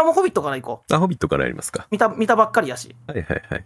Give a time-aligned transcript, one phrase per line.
[0.00, 0.94] あ、もうホビットから行こう。
[0.94, 1.86] あ、ホビットからやりますか。
[1.90, 2.94] 見た、見たばっかりやし。
[3.06, 3.62] はいはいはいはい。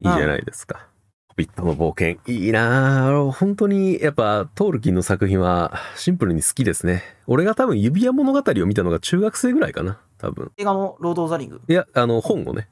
[0.00, 0.86] いいじゃないですか。
[1.28, 2.20] ホビットの冒険。
[2.26, 3.30] いいなぁ。
[3.30, 7.02] 本当に、やっぱ、トールキンの作品はシンプルに好きですね。
[7.26, 9.98] 俺が多分指輪物語を見たのが中学生ぐらいかな。
[10.18, 10.52] 多分。
[10.58, 11.60] 映画のロード・オブ・ザ・リング。
[11.66, 12.68] いや、あの、本をね。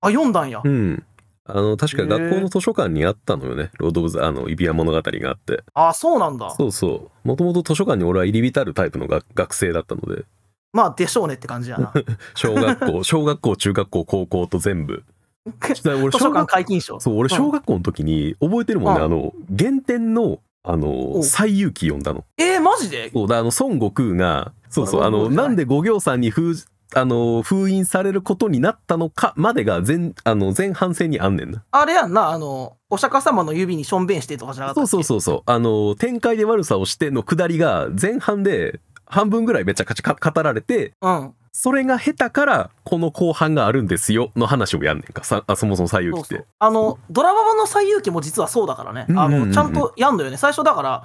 [0.00, 0.68] あ、読んだんやう。
[0.68, 1.04] ん。
[1.44, 3.70] あの、確か学校の図書館にあったのよね。
[3.78, 5.62] ロード・オブ・ザ、あの、指輪物語があって。
[5.74, 6.50] あ、そうなんだ。
[6.50, 7.28] そうそう。
[7.28, 10.24] もともと図書館に俺は入り浸るタイプのが学生だったので、
[10.72, 11.92] まあ、でしょうねって感じやな。
[12.34, 15.04] 小学校、 小学校、中学校、高校と全部。
[15.44, 17.00] 俺図書小館学解禁賞。
[17.00, 22.24] そう、俺小学校の時に覚えてるもんね、うんあの、原点の、あの、お西遊記読んだの。
[22.38, 23.10] えー、マジで？
[23.12, 26.54] そうだ、あの、孫悟空が、そうそう、あの、なんで五行さんに封、
[26.94, 31.64] あの、封印されることになったのかまでが前、あの、前半戦にあんねんな。
[31.72, 35.50] あれやんな、あの、お釈迦様の指にしょんべんしてとかじゃなかったそうそうそうそう。
[35.50, 38.80] あの、展開で悪さをしての下りが前半で
[39.12, 41.34] 半分ぐらいめちゃくちゃ語られて、うん。
[41.52, 45.22] それが下手からこの後半があるんですよの話をやんねんか。
[45.22, 46.46] さあそもそも西遊記って。
[46.58, 49.06] あの、ドラマ版の西遊記も実はそうだからね。
[49.10, 50.38] あの、ちゃんとやんのよね。
[50.38, 51.04] 最初だから、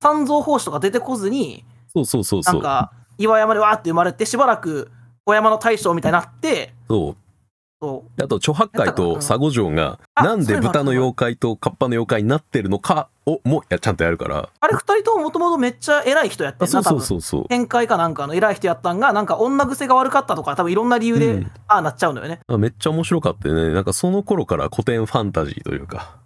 [0.00, 2.54] 三蔵法師とか出てこずに、そうそうそうそう。
[2.54, 4.92] なんか、岩山でわーって生まれて、しばらく
[5.24, 7.16] 小山の大将みたいになって、そう。
[7.80, 14.48] あと、猪八戒と佐護城が、あなんで豚の妖怪とカッパの妖怪になってるのかをもやちゃんとやるから。
[14.60, 17.20] あれ二人とももともとめっちゃ偉い人やってんな、あそうそう。
[17.20, 17.48] そう。
[17.48, 22.40] 展開かなんかの偉い人やったんが、なんか女癖が悪かったとか、多分いろんな理由で、うんああなっちゃうんだよね。
[22.48, 23.72] あめっちゃ面白かったよね。
[23.72, 26.16] なんかその頃から古典ファンタジーというか。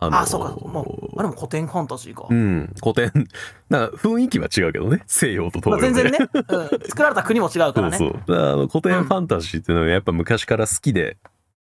[0.00, 2.26] ああそうかもうあれも古典ファンタジーか。
[2.30, 3.12] うん、古典。
[3.68, 5.02] なんか雰囲気は違うけどね。
[5.06, 6.02] 西洋と東まあ、洋で。
[6.02, 7.98] 全然ね、 うん、作られた国も違うからね。
[7.98, 8.36] そうそう。
[8.36, 11.16] あの古典ファンタジーっていうのはやっぱ昔から好きで、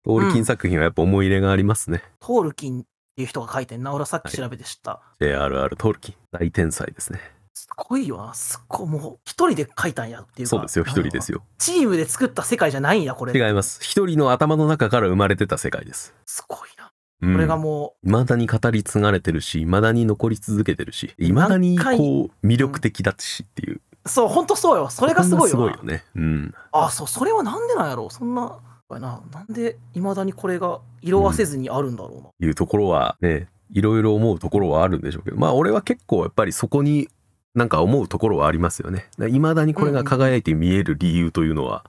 [0.03, 2.03] トールキン作品はやっぱ思い入れがありますね。
[2.19, 2.83] トールキンっ
[3.15, 3.93] ていう人が書いてんな。
[3.93, 4.99] 俺はさっき調べて知った。
[5.21, 6.15] JRR トールキン。
[6.31, 7.19] 大天才ですね。
[7.53, 8.33] すごいよな。
[8.33, 8.87] すっごい。
[8.87, 10.49] もう一人で書いたんやっていうか。
[10.49, 11.37] そうですよ、一人ですよ。
[11.37, 11.43] よ。
[11.59, 13.33] チームで作った世界じゃないんや、これ。
[13.33, 13.79] 違います。
[13.83, 16.13] 一人の頭の中から生まれてた世界です。
[16.25, 16.91] すごいな。
[17.23, 23.81] うんこれがも未だに語り継がれてるし、未だに残り続けてるし、未だにこう魅力的だしっていう。
[24.05, 24.89] う、そう、ほんとそうよ。
[24.89, 26.03] それがすごいよすごいよね。
[26.15, 26.53] うん。
[26.71, 28.11] あ、そう、それはなんでなんやろう。
[28.11, 28.59] そんな、
[28.89, 28.99] な、
[29.31, 32.29] なんで未だにこれが色あせずにあるんだろうな。
[32.39, 37.07] いうところはね、いろいろ思うところはあるんでしょうけど、まあ俺は結構やっぱりそこに
[37.55, 39.05] なんか思うところはありますよね。
[39.29, 41.85] いまだにこれが輝いて見える理由というのは、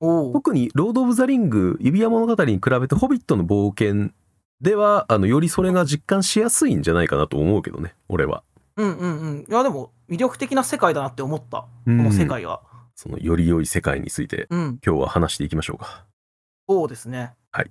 [0.00, 0.32] おお。
[0.32, 4.10] 特にロード・オブ・ザ・リング、指輪物語に比べてホビットの冒険
[4.60, 8.42] では、あの、よりそれが実感しやすいんじゃないかなと思うけどね、俺は。
[8.76, 9.46] うんうんうん。
[9.48, 11.62] いや、でも、魅力的な世界だなって思った。
[11.62, 12.60] こうんの世界が。
[12.94, 14.78] そのより良い世界についてうん。
[14.84, 16.06] 今日は話していきましょうか。
[16.68, 17.34] そうですね。
[17.52, 17.62] と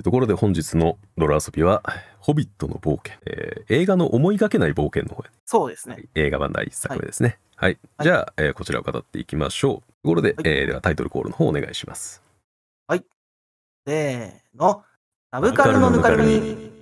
[0.00, 1.82] うところで本日の泥遊びは、
[2.20, 5.96] ホビットの冒険、えー映画の思いがけない冒険の方へそうですね。
[5.96, 7.38] はい映画版第1作目ですね。
[7.56, 7.78] はい。
[7.96, 9.92] はいじゃあ、えーこちらを語っていきましょう。
[10.04, 12.22] ところで、はいえーではタイトルコールの方お願いします。
[13.86, 14.84] せーの。
[15.30, 16.72] サブカルのぬかるみ。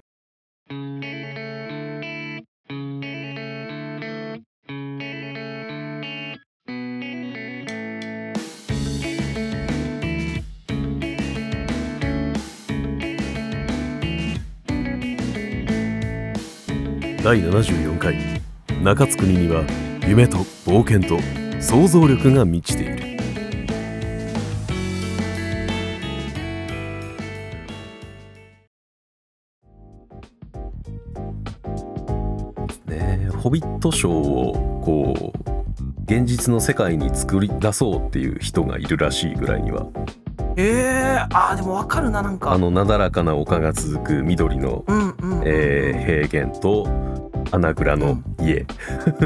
[17.25, 18.17] 第74回
[18.81, 19.65] 中津国には
[20.07, 21.21] 夢と冒険と
[21.61, 22.96] 想像力が満ちている
[33.47, 39.87] ホビットショーをこう現実の世界に作り出そうっていう人がいるらしいぐらいには。
[40.57, 42.51] えー、あーでもわかるな、なんか。
[42.51, 45.47] あのなだらかな丘が続く緑のうんうんうん。
[45.47, 46.89] えー平原と
[47.53, 48.67] 穴蔵の家、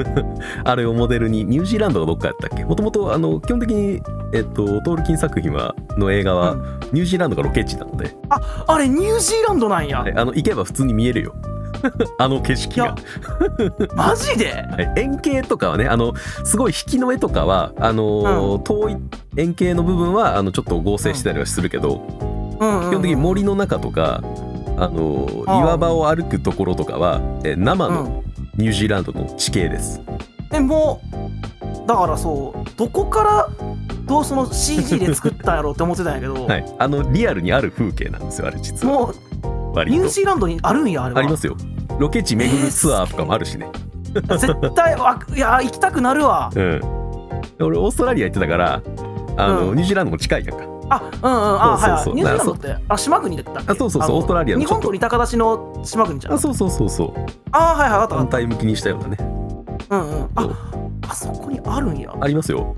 [0.64, 2.66] あれをモデルにニュージーランドがどっかやったっけ？
[2.66, 4.02] もともとあの基本的に、
[4.34, 6.62] えっと、トールキン作品はの映画はうん。
[6.92, 10.00] ニュージーランドがロケ地なので、あれ、ニュージーランドなんや。
[10.00, 11.34] はいあの行けば普通に見えるよ
[12.18, 12.94] あの景色が。
[13.94, 14.52] マジで？
[14.52, 14.92] はい。
[14.96, 16.14] 円形とかはねあの
[16.44, 18.96] すごい引きの絵とかはあのー遠い
[19.36, 22.02] 円形の部分はあのちょっと合成したりはするけど、
[22.60, 22.68] うん。
[22.68, 24.22] うんうん基本的に森の中とか
[24.76, 28.30] あの岩場を歩くところとかはえ生のうん。
[28.56, 30.02] ニュージーランドの地形です。
[30.50, 31.00] でも
[31.86, 33.48] だからそうどこから
[34.04, 38.92] どうその CG で作ったんやろうって思ってたんやけど、 はい、あのリアルにある風景なんですよあれ実は。
[38.92, 39.14] もう
[39.86, 41.20] ニュージーランドにあるんやあれは。
[41.20, 41.56] ありますよ。
[41.98, 43.70] ロケ地巡るツアーとかもあるしね、
[44.12, 46.50] 絶対わいや行きたくなるわ。
[46.54, 46.80] うん。
[47.60, 48.82] 俺オーストラリア行ってたから
[49.36, 49.76] あの、うん。
[49.76, 50.64] ニュージーランドも近いやんか。
[50.92, 52.14] あうんうんあそうそうそう。
[52.14, 52.22] はいはい。
[52.22, 56.34] ニュージーランドってあ島国だったあそうそうそうのオーストラリアの日本と似た形の島国じゃん。
[56.34, 57.14] あそうそうそうそう。
[57.52, 59.16] あはいはいあったあ反対向きにしたようなね。
[59.90, 60.28] うんうん。
[60.34, 60.48] あ
[61.10, 62.14] あそこにあるんや。
[62.20, 62.76] ありますよ。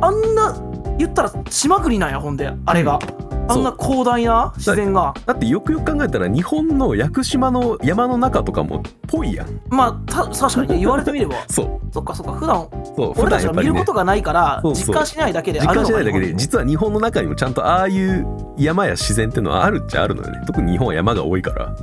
[0.00, 0.56] あんな
[0.98, 2.98] 言ったら島国なんやほんであれが、
[3.46, 5.12] あんな広大な自然が。
[5.26, 9.60] だってよくよく考えたら日本の屋久島の山の中とかもぽいやん。
[9.68, 11.36] まあた確かにね言われてみれば。
[11.48, 11.80] そう。
[11.92, 12.66] そっかそっか普段
[12.96, 13.72] そう普俺たち段やっぱりね。
[13.72, 18.26] が見ることがないから実感しないだけで実あるのが感しないだけで実は日本の中にもちゃんとああいう
[18.56, 20.42] 山や自然っていうのはあるっちゃあるのよね。
[20.46, 21.74] 特に日本は山が多いから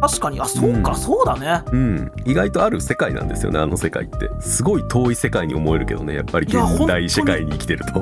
[0.00, 0.40] 確かに。
[0.40, 1.62] あそうか、うんそうだね。
[1.72, 2.12] うん。
[2.24, 4.30] 意外とある世界なんですよねあの世界って。
[4.40, 6.56] すごい遠い世界に思えるけどねやっぱり現
[6.86, 7.52] 代世界に。
[7.52, 8.00] 生きてると。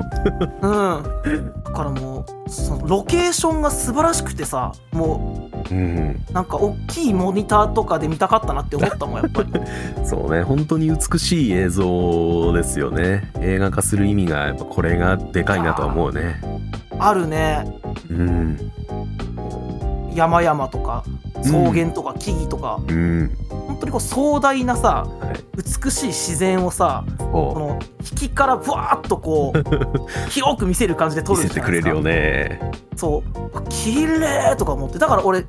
[0.61, 1.63] うん。
[1.63, 6.23] だからもうそのロケーションが素晴らしくてさもうん。
[6.29, 9.51] うなんか大きいモニターとかで見たかったなって思ったもんやっぱり。
[10.05, 13.31] そうね本当に美しい映像ですよね。
[13.41, 16.39] 映画化する意味がやっぱこれがでかいなとは思うね。
[16.99, 17.65] あるね。
[18.09, 18.71] うん
[20.17, 21.03] 山々とか
[21.43, 23.37] 草原とか木々とか、うん。
[23.77, 25.37] 本当にこう壮大なさはい。
[25.83, 27.79] 美しい自然をさこその
[28.11, 29.59] 引きからブワーッとこう
[30.29, 31.65] 広く見せる感じで撮るじゃないですか。
[31.67, 32.71] せてくれるよね。
[32.95, 33.61] そう。
[33.69, 34.97] 綺麗とか思って。
[34.99, 35.45] だから俺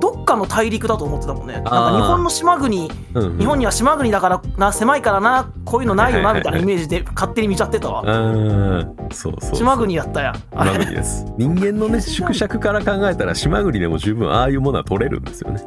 [0.00, 1.54] どっかの大陸だと思ってたもんね。
[1.54, 3.38] なんか日本の島国うんうん。
[3.38, 8.02] 日本には島国だからな狭いからなこういうのないよなみたいなイメージで勝手に見ちゃってたわ。
[8.02, 11.24] うんそうそう島国やったや島れ国です。
[11.38, 15.62] 人間のね縮尺から考えたら島国でも十分ああいうものは取れるんですよね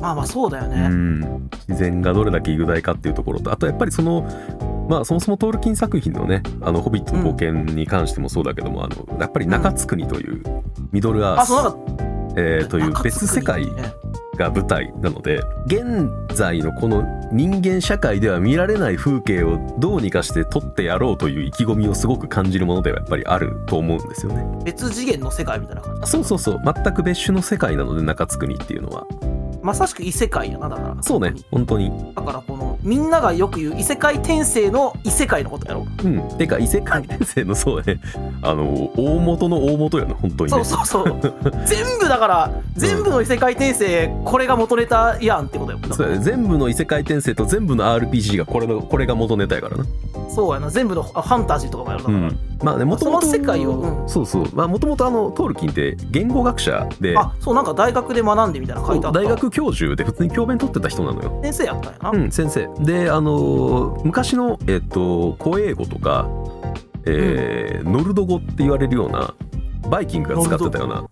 [0.00, 1.48] まあまあそうだようねん。
[1.68, 4.22] 自然がどれだけ雄大かっていうところとあとやっぱりその
[4.88, 10.42] まあそもそもトールキン作品のね「あのホビットの冒険」に関してもそうだけども、あのやっぱり中津国という
[10.92, 11.78] ミドルアース、うなんか
[12.36, 13.66] えーという別世界
[14.38, 24.46] が舞台なので現在のこの人間社会では見られない風景をどうにかして撮ってやろうという意気込みをすごく感じるものではやっぱりあると思うんですよね。
[24.64, 26.60] 別次元の世界みたいな感じそうそうそう。
[26.64, 29.06] 全く別種の世界なので中津国っていうのは
[29.68, 31.02] まさしく異世界やなだから。
[31.02, 31.92] そうね本当に。
[32.14, 35.86] だからこのみんながよく言う異世界転生の異世界のことやろ。
[36.04, 36.38] うん。
[36.38, 38.00] てか異世界転生のそうね。
[38.42, 40.64] あの大元の大元よね本当にね。
[40.64, 41.20] そうそうそう。
[41.66, 45.78] 全部だから全部の異世界転生これが元ネタやんってことよ。
[45.92, 46.24] そうやね。
[46.24, 49.84] 全部の異世界転生と全部の RPG がこれのこれが元ネタやからな。
[50.30, 50.70] そうやな。
[50.70, 52.38] 全部のあファンタジーとかもやるだから、うん。
[52.62, 54.08] まあねもともとその世界をうん。
[54.08, 54.46] そうそう。
[54.54, 59.20] まあもともとあのトールキンって言語学者であそうなんか大学で学んでみたいなの書いてあった。
[59.20, 61.40] 大学教授で普通に教鞭取ってた人なのよ。
[61.42, 66.28] 先生やったんやな、うん先生であのー昔のえっと古英語とか
[67.06, 69.34] えーノルド語って言われるような
[69.90, 71.08] バイキングが使ってたような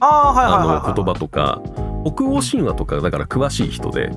[0.00, 1.60] あの言葉とか
[2.04, 4.10] 北欧神話とかだから詳しい人で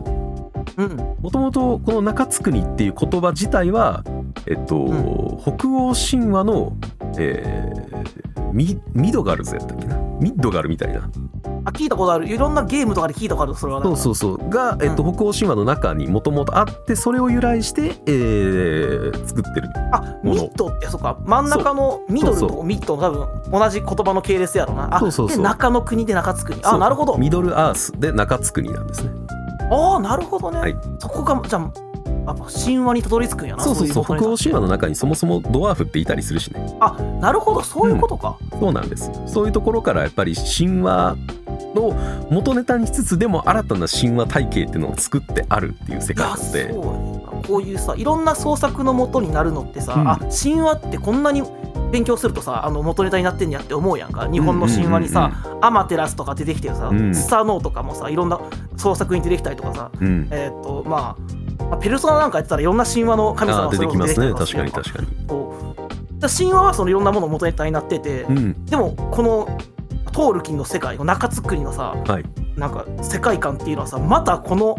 [0.78, 0.98] うん。
[1.22, 4.04] もともとこの中津国っていう言葉自体は
[4.46, 6.74] えっと、う北欧神話の、
[7.18, 8.00] えー
[8.52, 9.96] ミミドガルズやったっけな？
[10.20, 11.08] ミッドガルみたいな
[11.66, 12.28] あ聞いたことある。
[12.28, 13.82] いろんなゲームとかで聞いたことあるそれは。
[13.84, 14.50] そうそうそう。
[14.50, 19.70] が、えっとう北欧神話の中にもともとあってそれを由来して、えー作ってる。
[19.92, 20.68] あミッド。
[20.68, 21.18] ってそうか。
[21.24, 24.96] 真ん中のミドルとミッドの多分同じ言葉の系列やろな。
[24.96, 25.38] あそうそうそう。
[25.38, 26.60] で中の国で中津国。
[26.64, 27.18] あなるほど。
[27.18, 29.12] ミドルアースで中津国なんですね。
[29.72, 30.76] ああなるほどね、はい。
[30.98, 31.89] そこがじゃあ
[32.30, 33.64] やっぱ神話にたどり着くんやな。
[33.64, 34.04] そうそうそう。
[34.04, 36.78] 北欧神話の中にそもそもドワーフっていたりするしね。
[36.80, 37.62] あなるほど。
[37.62, 39.12] そういうことか、そうなんです。
[39.26, 41.16] そういうところからやっぱり神話
[41.76, 41.94] の
[42.30, 46.70] 元ネタにしつつでも新たな神話体系っていうのを作ってあるっていう世界なのでや
[47.48, 50.08] こういうさいろんな創作の元になるのってさ、うん。
[50.08, 51.44] あ神話ってこんなに
[51.92, 54.30] 勉強するとさあの元ネタになってんやって思うやんか。
[54.30, 55.32] 日本の神話にさ、
[55.62, 57.16] アマテラスとか出てきてさ、うん。
[57.16, 58.40] スターノーとかもさいろんな
[58.78, 60.28] 創作に出てきたりとかさうん、うん。
[60.32, 64.34] えーっとまあまあペルソナなんかやってたらいろんな神話の神様あー出てきますね。
[64.34, 65.08] 確かに確かに。
[66.22, 68.66] 神話はそのいろんなものの元ネタになってて、うん。
[68.66, 69.48] でもこの
[70.12, 72.26] トールキンの世界の中津国のさ、はい。
[72.58, 74.78] なんか世界観っていうのはさまたこの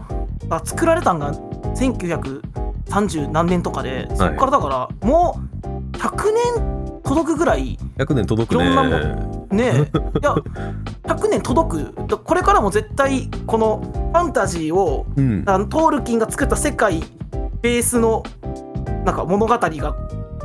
[0.50, 8.64] あ作られたんが1930何年とかでそこからだからもう100年届くぐらい100年届くね。
[8.64, 9.68] いろんなもねえ。
[10.20, 10.34] いや
[11.04, 11.94] 100年届く。
[12.08, 15.42] だこれからも絶対このファンタジーをうん。
[15.46, 17.02] あのトールキンが作った世界
[17.62, 18.22] ベースの
[19.04, 19.96] なんか物語が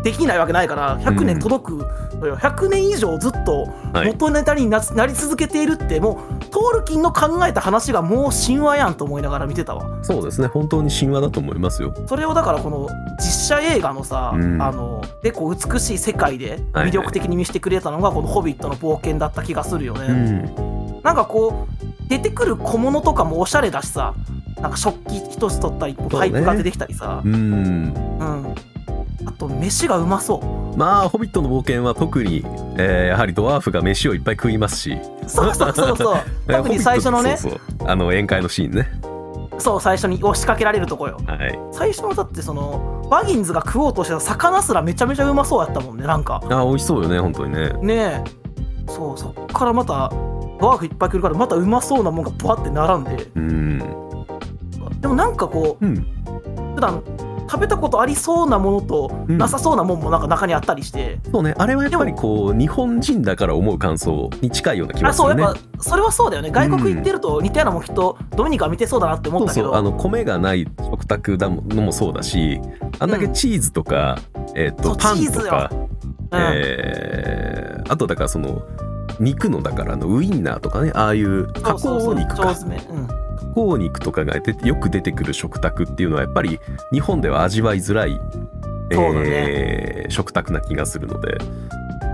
[0.04, 1.86] できないわけないから100年届く
[2.20, 4.08] のよ、100年以上ずっとはい。
[4.08, 10.04] 元ネタにななり続けているってもうトールキンの考えた話がもう神話やんと思いながら見てたわ。
[10.04, 10.48] そうですね。
[10.48, 11.94] 本当に神話だと思いますよ。
[12.08, 12.88] それをだからこの
[13.20, 14.62] 実写映画のさ、うん。
[14.62, 21.02] あの結構美しい世界で魅力的に見せてくれたのがこの「ホビットの冒険」だった気がするよね、うん。
[21.04, 24.14] なんかこう出てくる小物とかもおしゃれだしさ
[24.62, 26.08] なんか食器一つ取ったりね。
[26.10, 27.22] パイプが出てきたりさ。
[27.24, 27.34] うん。
[27.34, 28.56] うん
[29.26, 30.42] あと飯がうまそ
[30.74, 30.78] う。
[30.78, 32.44] まあ「ホビットの冒険」は特に、
[32.78, 34.98] えーやはりドワーフが飯をいっぱい食いますし。
[35.28, 36.18] そうそうそうそう。
[36.48, 37.38] えー特に最初のね。
[37.86, 38.90] あの宴会のシーンね。
[39.58, 41.18] そう最初に押しかけられるとこよ。
[41.26, 41.60] はい。
[41.72, 46.42] 最初のだってそのバギンズが食おうとしてた魚すらめちゃめちゃうまそうやったもんねなんか。
[46.50, 47.70] あ美味しそうよね本当にね。
[47.82, 48.24] ねえ。
[48.88, 50.10] そうそっからまた
[50.60, 53.28] ドワーフいっぱい来るからまたうまそうなもんがバって並んで。
[53.36, 53.80] うん。
[55.00, 56.06] でもなんかこううん。
[56.76, 57.02] 普段
[57.48, 59.38] 食べたことありそうなものとうん。
[59.38, 61.54] なさそうなもんもなんか中にあったりして、そうね。
[61.58, 65.36] あれはやっぱりこう日本人だから思う感想に近いような気があするね。
[65.36, 66.52] そうやっぱそれはそうだよね。
[66.52, 69.66] 外国行ってると似たようなもんきっとドミニカ見てそうだなって思ったけど。
[69.68, 69.80] そうそう。
[69.80, 72.60] あの米がない食卓だのもそうだし
[73.00, 74.18] あんだけチーズとか、
[74.56, 75.88] えっそうとパンとか、うん
[76.32, 78.64] えーあとだからその
[79.20, 82.16] 肉のだからあのウインナーとかねああいう加そうそうそう。
[82.16, 82.50] 工肉か。
[82.90, 83.25] うん
[83.56, 86.60] 加工肉とかがよく出てくる食卓っていうのはやっぱり
[86.92, 88.20] 日本では味わいづらい、ね。
[88.92, 91.36] えー食卓な気がするので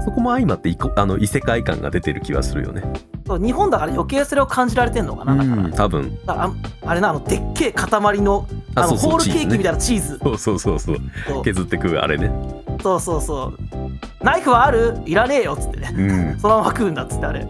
[0.05, 2.81] そこも相まってあの異世界感が出てる気はするよね。
[3.27, 6.53] そう日本だから余計それを感じられてんのかなだから,、うん多分あ
[6.85, 7.89] あれなあのでっけえ塊
[8.21, 10.37] のあのホールケーキみたいななチーズそう。
[10.37, 10.97] そうそうそう。
[11.27, 11.43] そう。
[11.43, 12.31] 削って食うあれね。
[12.81, 14.23] そうそうそう。
[14.23, 14.97] ナイフはある？
[15.05, 15.93] いらねえよっつってね。
[15.95, 16.39] うん。
[16.39, 17.45] そのまま食うんだっつってあれ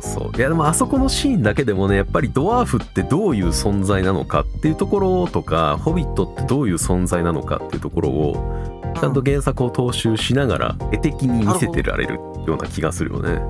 [0.00, 12.14] そういやでもあそこのシーンだけでもねやっぱりドワーフってどういう存在なのかっていうところとかホビットってどういう存在なのかっていうところをちゃんと原作を踏襲しながら絵的に見せてられる
[12.46, 13.40] ような気がするよね。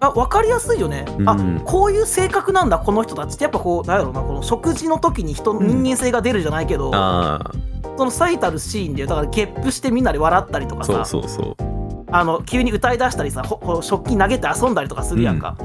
[0.00, 1.28] あ分かりやすいよね、うん。
[1.28, 3.44] あこういう性格なんだこの人たちって。
[3.44, 7.50] やっぱこうなんやろうなこの食事の時に人の人間性が出るじゃないけど、あ
[7.96, 11.04] その最たるシーンでだからゲップしてみんなで笑ったりとかあさ。
[11.04, 11.75] そうそうそう。
[12.10, 15.56] あの急に歌い出したりさほほ食器投げて遊んだりとかするやんか、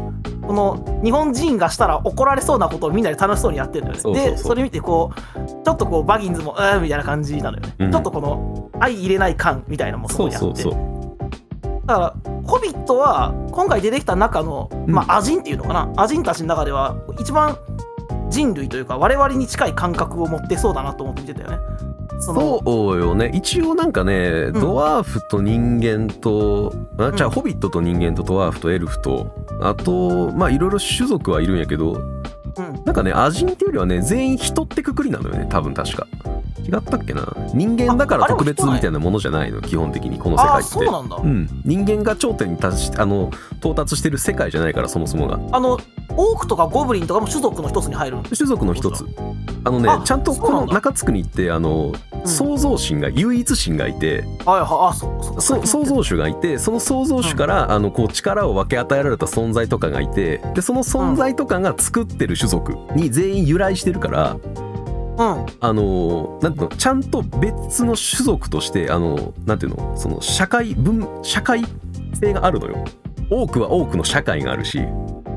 [0.42, 4.32] この日本人がしたら怒られそうなことをみんなで楽しそうにやってるんだよね。
[4.32, 7.92] でそれ見てこうちょっとこうバギンズもうーんみたいな感じなのよね、うん。
[7.92, 10.64] ちょっとこの相入れない感みたいなのもそそうこにあって。
[11.86, 14.94] だから「ホビット」は今回出てきた中の、うん。
[14.94, 15.92] まあ、アジンっていうのかな。
[15.98, 17.58] アジンたちの中では一番
[18.30, 21.58] 人類というか我々に近い感覚を持ってそうだなと思って見てたよね。
[22.20, 23.32] そうよね。
[23.34, 24.54] 一応なんかね、ん。
[24.54, 32.02] ドワーフと人間とあじゃあ、うんホビットと人間とドワーフとエルフとあとまあいろいろ種族はいるんやけど
[32.58, 35.48] うん、なんかねアジンっていうよりはね全員人ってくくりなのよね。
[35.50, 36.08] 多分確か。
[36.64, 37.34] 違ったっけな。
[37.54, 39.62] 人間だから特別みたいなものじゃないの。
[39.62, 40.70] 基本的にこの世界って。
[40.70, 45.40] そうなんだ、うん、人間が頂点に達しあの到達してる世界じゃないからそもそもが。
[45.52, 45.80] あの
[46.18, 48.24] オークとかゴブリンとかも種族の一つに入るん？
[48.24, 49.06] 種族の一つ。
[49.64, 52.28] あのねあちゃんとこの中津国ってあの、うん。
[52.28, 54.24] 創造神が唯一神がいて。
[54.46, 54.68] はいはい。
[54.90, 65.46] あそうそ創造主がいてその創造主から、あのこう力を分け与えられた存在とかがいてでその存在とかが作ってる種族に全員由来してるから、うん。
[65.60, 71.64] あのなんていうのちゃんと別の種族としてあのなんていうのその社会分社会
[72.20, 72.84] 性があるのよ。
[73.30, 74.80] 多くは多くの社会があるし、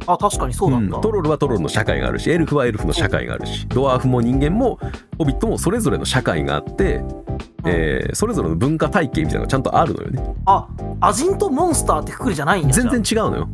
[0.07, 1.03] あ確かにそうなんだ、うん。
[1.03, 4.79] トロルはトロルの社会があるしエルフはエルフの社会があるしドワーフも人間も
[5.19, 7.03] ホビットもそれぞれの社会があって、
[7.67, 10.35] えーそれぞれの文化体系みたいなのがちゃんとあるのよね。
[10.47, 10.69] あ
[11.01, 13.49] アジンとモンスターってくくりじゃないんや全然じ違うのよ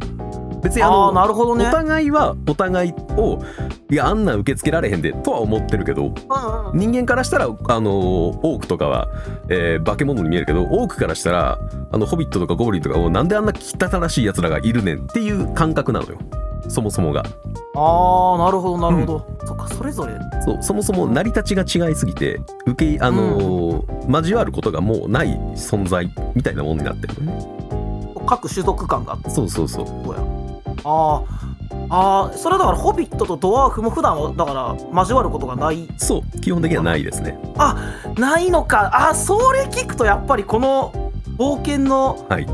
[0.62, 1.66] 別にゃあのーなるほどね。
[1.68, 3.42] お互いはお互いを
[3.90, 6.78] いやあんなん受け付けられへんでとは思ってるけどうんうん。
[6.78, 9.08] 人間からしたらあのオークとかは、
[9.48, 11.58] えー化け物に見えるけどオークからしたら
[11.92, 16.18] あのホビットとかゴブリンとかをなんであんな汚らしいやつらがいるねんっていう感覚なのよ。
[16.68, 17.22] そもそもが。
[17.74, 20.12] ああなるほどなるほど、そっかそれぞれ。
[20.44, 27.46] そうそもそも成り立ちが違いすぎて受けあのー交わることがもうない存在みたいなものになってるのね。
[28.26, 29.16] 各種族感が。
[29.30, 29.86] そうそうそう
[30.84, 35.88] あーあーそれはだからホビットとドワーフも普段はだから交わることがない？
[35.98, 37.38] そう基本的にはないですね。
[38.16, 39.08] ないのか。
[39.10, 42.46] あそれ聞くとやっぱりこの冒険のはい。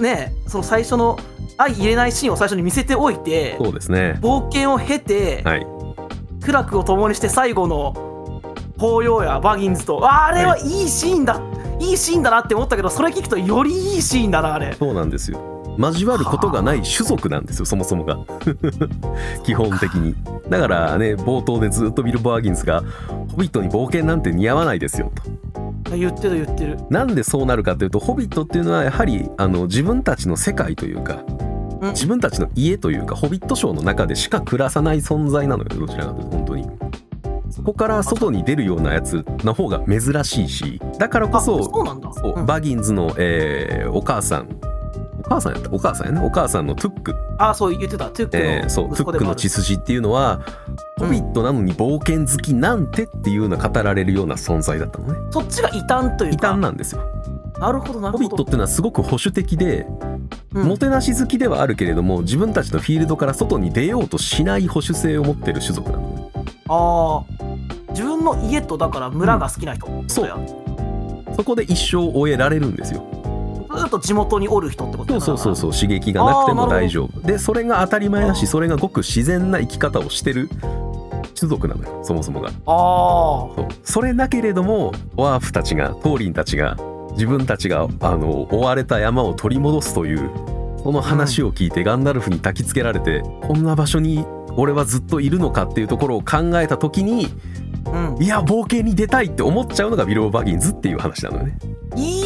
[0.00, 1.18] ねその最初の
[1.58, 4.18] 相入れないシーンを最初に見せておいてそうですね。
[4.20, 5.66] 冒険を経て、はい。
[6.44, 7.94] 苦楽を共にして最後の
[8.78, 11.40] 法要やバギンズとああれはいいシーンだ、
[11.80, 14.74] い、いシーンだなって思ったけどそれ聞くとよりいいシーンだなあれ。
[14.74, 18.18] そうなんですよ交わることがない種族なんですよそもそもが。
[19.44, 20.14] 基本的に。
[20.48, 25.10] だからね冒頭でずっとビル・バーギンズが「ホビットに冒険なんて似合わないですよ」
[25.90, 25.96] と。
[25.96, 26.78] 言ってる言ってる。
[26.90, 31.18] なんでそうなるかというとホビットっていうのはやはりあの自分たちの世界というか
[31.80, 31.90] うん。
[31.90, 36.68] 自分たちの家というかホビットショーの中でしか暮らさない存在なのよどちらかというと本当に。
[37.50, 42.46] そこから外に出るようなやつの方が珍しいしだからこあそそうなん。
[42.46, 44.65] バギンズの、えーお母さんお
[45.28, 45.70] 母さんやった？
[45.72, 48.10] お母さんやねお母さんのトゥック、あそう言ってた。
[48.10, 48.44] トゥックの。
[48.44, 50.40] えーそうトゥックの血筋っていうのは、
[50.98, 55.18] ホビットなのに冒険好きなんてっていうのが語られるような存在だったのね。
[55.30, 57.02] そっちが異端という異か端なんですよ。
[57.58, 58.18] なるほどなるほど。
[58.18, 59.86] ホビットっていうのはすごく保守的で、
[60.52, 60.68] うん。
[60.68, 66.02] もてなし好きではあるけれども自分たちのフィールドから外に出ようとしない保守性を持ってる種族なの。
[66.02, 66.30] ね
[66.68, 67.24] ああ
[67.90, 70.36] 自分の家とだから村が好きな人ってことや、
[71.36, 73.02] そこで一生終えられるんですよ
[73.76, 77.20] ずっと地元におる人ってことそうそうそうそう刺激がなくても大丈夫。
[77.20, 80.48] でそれが当たり前だしそれがごく自然な生き方をしてる
[81.38, 82.50] 種族なのよそもそもが。
[82.66, 86.76] あそれだけれどもワーフたちがトーリンたちが
[87.12, 90.30] 自分たちがあの追われた山を取り戻すという
[90.82, 94.24] その話を聞いてガンダルフに焚きつけられて、こんな場所に
[94.56, 97.26] 俺はずっといるのかっていうところを考えた時に
[97.86, 98.22] あうん。
[98.22, 101.58] いや冒険に出たいって思っちゃうのがビルボ・バギンズっていう話なのよね。
[101.96, 102.25] いい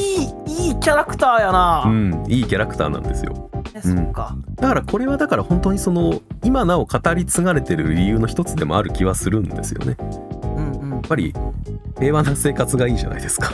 [0.80, 2.24] キャラクターやな、うん。
[2.28, 3.50] いいキャラクターなんですよ。
[3.74, 9.96] ねそっか、だからこれはだから本当にその今なお語り継がれてる理由の一つでもある気はするんですよね。
[10.42, 10.90] うんうん。
[10.90, 11.34] やっぱり
[11.98, 13.52] 平和な生活がいいじゃないですか。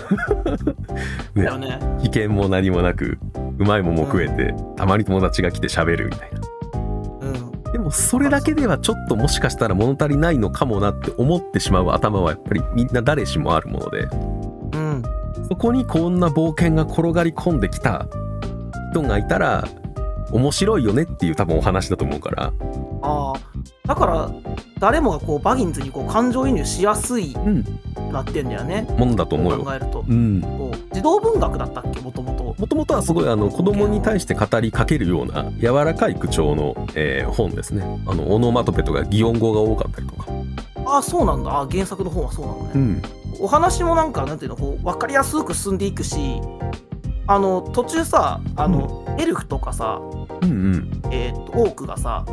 [1.35, 1.45] ね。
[1.59, 1.79] ね。
[2.01, 3.19] 危険も何もなく
[3.59, 6.41] うまいもんも食えてたまに友達が来て喋るみたいな。
[7.23, 7.73] うん。
[7.73, 14.01] でもそれだけではちょっともしかしたら物足りないのかもなって思ってしまう頭はやっぱりみんな誰しもあるもので。
[14.01, 14.46] うん
[15.49, 18.07] そこにこんな冒険が転がり込んできた
[18.93, 19.67] 人がいたら
[20.33, 22.53] 面白いよねっていう多分お話だと思うから。
[23.03, 23.35] ああ
[23.87, 24.31] だから
[24.81, 27.65] 誰もがこうバギンズにこう感情移入しやすいうん。
[28.13, 28.87] なってんだよね。
[28.99, 29.65] もんだと思うよ。
[29.65, 30.05] 考えると。
[30.09, 30.41] うん。
[30.41, 32.01] こう児童文学だったっけ？
[32.01, 37.83] もともともともとはすごいあの子供に対して語りかけるような柔らかい口調の、えー本ですね。
[38.07, 40.27] あのオノマトペとか擬音語が多かったりとか
[40.87, 41.61] ああそうなんだ。
[41.61, 43.03] あ原作の方はそうなのね、うん。
[43.41, 46.41] お話もなんかなんていうのこう分かりやすく進んでいくし
[47.27, 50.01] あの途中さあの、エルフとかさ、
[50.43, 51.03] うんうん。
[51.11, 52.25] えー、とオークがさ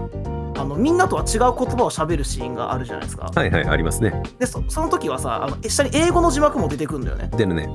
[0.55, 3.31] あのみんなとは違う言葉を喋るシーンがあるじゃないですか。
[3.33, 4.13] はいはいありますね。
[4.39, 7.31] でそその時はさあの下に英語の字幕も出てくるんだよね。
[7.35, 7.67] 出るね。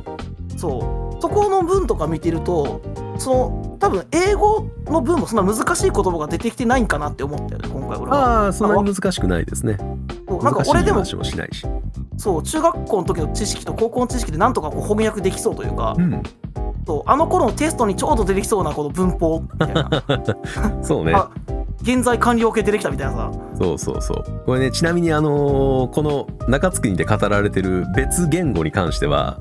[0.57, 1.21] そう。
[1.21, 2.81] そこの文とか見てると
[3.19, 8.45] その多分英語の文もそんな難しい言葉が出てきてないんかなって思ったよね今回俺は。
[8.45, 9.79] ああそんなに難しくないですね
[10.41, 11.67] そうなんか俺でも話もしないし。
[12.17, 16.23] そう中学校の時の知識と高校の知識でなんとかこう翻訳できそうというか、うん。
[16.87, 19.91] そうあの頃のテストにちょうど出てきそうなこの文法みたいな。
[20.83, 21.13] そうね。
[21.15, 21.31] あ
[21.83, 23.33] 現在完了形出てきたみたいなさ。
[23.59, 24.43] そうそうそう。
[24.47, 29.39] これねちなみにあのーこの中津国で語られてる別言語に関しては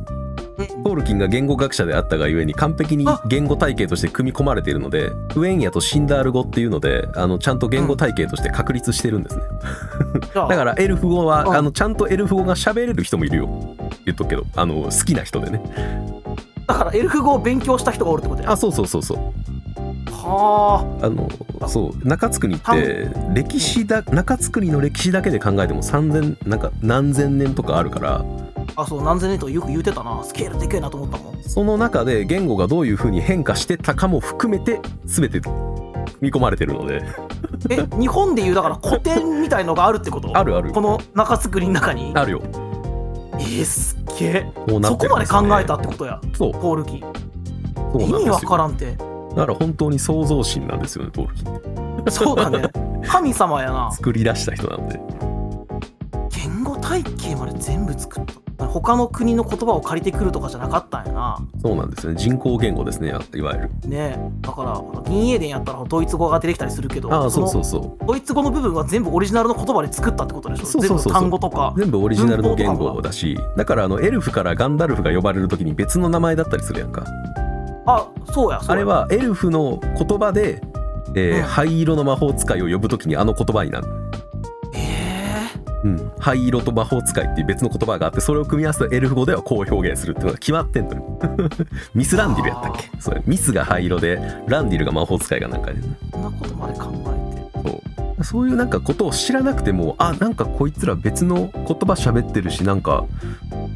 [0.58, 9.44] トールキンが言語学者であったがゆえに完璧に言語体系として組み込まれているのでウエンヤとシンダール語っていうのであのちゃんと言語体系として確立してるんですね、
[10.34, 13.76] だからエルフ語は、うんあのちゃんとエルフ語が喋れる人もいるよ。
[14.06, 15.62] 言っとくけどあの好きな人でね。
[16.68, 18.52] だからエルフ語を勉強した人がおるってことや。
[18.52, 19.18] あそうそうそうそう
[20.28, 28.26] はあのそう中津国って歴史だ中津国の歴史だけで考えても3000なんか何千年とかあるから。
[28.76, 30.24] ああそう何千年とかよく言うてたな。
[30.24, 31.44] スケールでけえなと思ったもん。
[31.44, 35.42] その中で言語がどういう風に変化してたかも含めて全て
[36.22, 37.04] 見込まれてるので。
[37.70, 40.38] え日本でいうだから古典みたいのがあるってこと？
[40.38, 40.72] あるある。
[40.72, 42.12] この中作りの中に？
[42.14, 42.42] あるよ。
[43.34, 44.52] えー、すっげえ。
[44.68, 46.20] こうなそこまで考えたってことや。
[46.36, 46.52] そう。
[46.52, 48.98] ポールキそうなん意味わからんて
[49.38, 52.12] だから本当に創造心なんですよねトールキン。
[52.12, 52.64] そうだね。
[53.06, 53.92] 神様やな。
[53.92, 55.00] 作り出した人なので。
[56.32, 58.34] 言語体系まで全部作った。
[58.66, 61.38] 他の国の言葉を借りてくるとかじゃなかったんやな。
[61.62, 62.16] そうなんですね。
[62.18, 63.70] 人工言語ですねいわゆる。
[63.86, 64.32] ねえ。
[64.42, 70.66] だから銀英伝やったらドイツ語が出てきたりするけどああそうそうのそうドイツ語の部分は全部オリジナルの言葉で作ったってことでしょ？
[70.66, 71.74] そうそうそう単語とか。
[71.78, 73.38] 全部オリジナルの言語だし。
[73.56, 77.04] だからあのエルフからガンダルフが呼ばれる時に別の名前だったりするやんか
[77.88, 80.62] あそうやあれはエルフの言葉で、
[81.16, 81.44] えーうん。
[81.44, 83.88] 灰色の魔法使いを呼ぶ時にあの言葉になる、
[84.74, 85.50] え
[85.84, 91.20] えうん、灰色と魔法使いっていう別の言葉があってそれを組み合わせたエルフ語ではこう表現するっていうのが決まってんのよ。
[91.96, 92.90] ミスランディルやったっけ？
[93.00, 97.70] それミスが灰色でランディルが魔法使いがなんかで、ね、そんなことまで考えて。
[97.70, 98.24] そう。
[98.24, 103.06] そういうなんかことを知らなくてもあなんかこいつら別の言葉喋ってるしなんか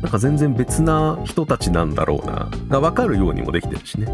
[0.02, 2.50] なんか全然別な人たちなんだろうな。
[2.70, 4.08] が分かるようにもできてるしね。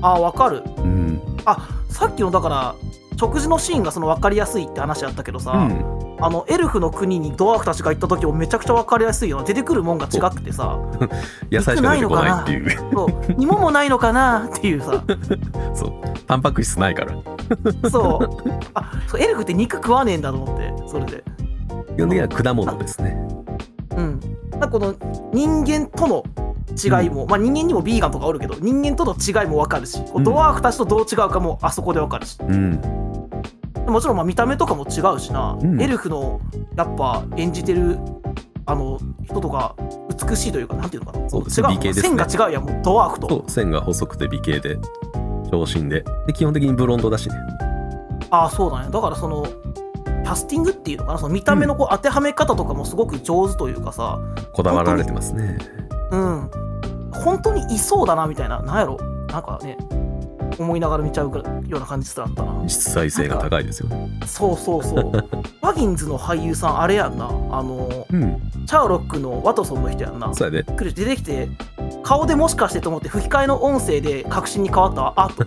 [0.00, 0.62] あわかる。
[0.78, 1.20] うん。
[1.44, 2.74] あさっきのだから
[3.18, 6.08] 食事のシーンがその分かりやすいって話あったけどさ、うん。
[6.20, 10.78] あのエルフの国にドワーフたちが行った時もめちゃくちゃ分かりやすいよ出てくるもんが違くてさ
[11.50, 12.70] 野菜しか出てこないっていう。
[12.92, 13.10] そう。
[13.38, 14.46] 芋もないのかな？
[14.46, 15.02] っていうさ。
[15.74, 15.90] そう。
[16.28, 17.90] タンパク質ないから。
[17.90, 18.58] そう。
[18.74, 21.24] あそうエルフって肉食わねえんだと思ってそれで。
[21.96, 23.18] 基本的には果物ですね。
[23.96, 24.94] うんだからこの
[25.32, 26.24] 人間との
[26.76, 32.38] 違いも、まあ人間にもビーガンとかおるけど人間との違いも分かるし、こううんドワーフたちとどう違うかもあそこで分かるし。
[32.40, 32.80] うん。
[33.86, 35.80] もちろんまあ見た目とかも違うしな、うん。
[35.80, 36.40] エルフの
[36.76, 37.98] やっぱ演じてる
[38.66, 39.74] あの人とか
[40.28, 41.30] 美しいというかなんていうのかな。
[41.30, 41.94] そう違うね。
[41.94, 43.44] 線が違うやんもうドワーフと。
[43.48, 44.76] 線が細くて美形で
[45.50, 46.04] 長身で。
[46.26, 47.34] で基本的にブロンドだしね。
[48.30, 48.90] ああそうだね。
[48.90, 49.46] だからその
[50.28, 51.18] キャスティングっていうのかな？
[51.18, 54.20] その見た目のこう当てはめ方とかもすごく上手というかさ、
[54.52, 55.56] こだわられてますね。
[56.10, 56.50] うん。
[57.14, 58.60] 本当にいそうだなみたいな。
[58.60, 58.98] なんやろ？
[59.28, 59.78] なんかね
[60.62, 62.62] 思いながら見ちゃうような感じすらあったな。
[62.64, 64.20] 実際性が高いですよね。
[64.26, 65.12] そうそうそう。
[65.60, 67.26] バギンズの俳優さんあれやんな。
[67.26, 68.50] あのうん。
[68.66, 70.32] シャーロックのワトソンの人やんな。
[70.34, 70.64] そうやで。
[70.92, 71.48] 出てきて
[72.02, 75.02] 顔でもしかしてと思って吹き替えの音声で確信に変わった。
[75.02, 75.44] わあと。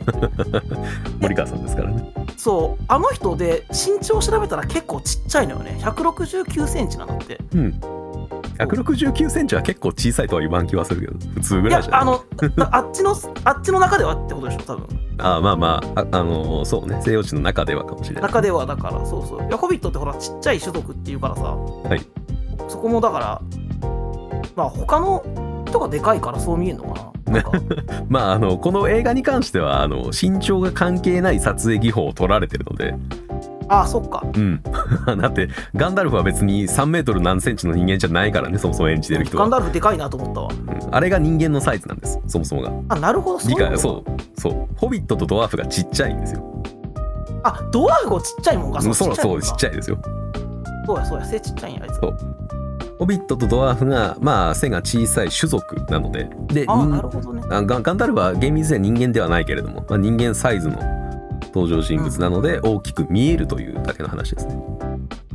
[1.20, 2.14] 森川さんですからね。
[2.38, 2.84] そう。
[2.88, 5.78] あの人で身長を調べたら結構ちっちゃいのよね。
[5.82, 7.40] 1 6 9センチなんだって。
[7.54, 8.01] うん
[8.66, 12.26] 169センチは結構小さいとは言わん気はするけど普通ぐらいじゃないやあの
[12.72, 22.06] あっちのあっちの中ではってことでしょ多分ああまあまああ、あのーそうね西洋地の中ではかもしれない中ではだからそうそうヤホビットってほらちっちゃい種族っていうからさはい
[22.68, 23.42] そこもだから
[24.56, 27.52] まあ他の人がでかいからそう見えるのかななんか
[28.10, 32.94] まああのこの映画に関してはあの身長が関係ない撮影技法を取られてるので
[33.72, 34.22] ああそっか。
[34.36, 34.62] うん。
[35.22, 40.50] だってガンダルフは別に3メートル何センチの人間じゃないからねそもそも演じてる人ガンは、ダルフでかいなと思ったわ。
[40.50, 40.96] うん。
[40.96, 42.72] あれが人間のサイズなんですそもそもが。
[42.90, 44.68] あなるほどそう理解そうそう。
[44.76, 46.44] ホビットとドワーフがちっちゃいんですよ。
[47.44, 48.82] あドワーフもちっちゃいもんか。
[48.82, 49.98] そうそうそうちっちゃいですよ。
[50.86, 51.96] そうやそうや背ちっちゃいんやあいつ。
[51.96, 52.18] そう。
[53.00, 56.30] ホビットとドワーフがまあ背が小さい種族なので。
[56.48, 56.66] でね。
[56.68, 61.01] ガンダルフは厳密には人間ではないけれども、まあ、人間サイズの
[61.54, 64.56] 登場人物なので大きく見えるというだけの話ですね。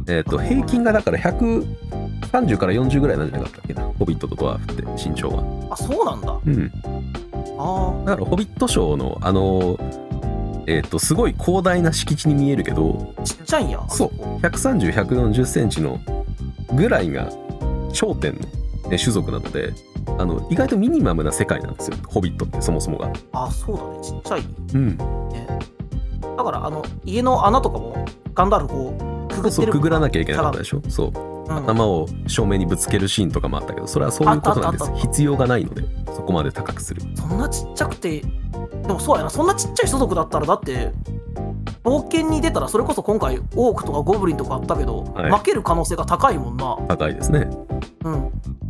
[0.08, 3.82] えっ、と平均がだから130から40ぐらいなんじゃなかったっけな。
[3.98, 5.68] ホビットとドワーフって身長は。
[5.70, 6.38] あそうなんだ。
[6.46, 6.72] うん、
[7.58, 9.78] あだからホビットショーのあの
[10.66, 13.84] えっ、とすごい広大な敷地に見えるけどあちっちゃいんや。
[13.88, 14.08] そう。
[14.40, 16.00] 130140センチの
[16.74, 17.30] ぐらいが
[17.92, 18.40] 頂点の、
[18.90, 19.72] ね、種族なので
[20.18, 21.96] あの意外とミニマムな世界なんですよ。
[22.06, 23.12] ホビットってそもそもが。
[23.32, 23.98] あそうだね。
[24.02, 24.42] ちっちゃい
[24.74, 25.46] うん、ね
[26.20, 28.94] だからあの家の穴とかもガンダルフこ
[29.30, 30.82] うくぐってるくぐらなきゃいけなかったででしょ？
[30.88, 31.12] そう。
[31.14, 31.56] うん。
[31.56, 34.92] 頭を正面にぶつけるシーンとかもあったけどそれはそういうことなんです。
[34.96, 37.02] 必要がないのでそこまで高くする。
[37.14, 38.26] そんなちっちゃくてで
[38.88, 39.30] もそうやな。
[39.30, 40.92] そんなちっちゃい種族だったらだって
[41.84, 45.30] 冒険に出たらそれこそ今回オークとかゴブリンとかあったけど、はい。
[45.30, 46.76] 負ける可能性が高いもんな。
[46.88, 47.48] 高いですね。
[48.04, 48.12] うん。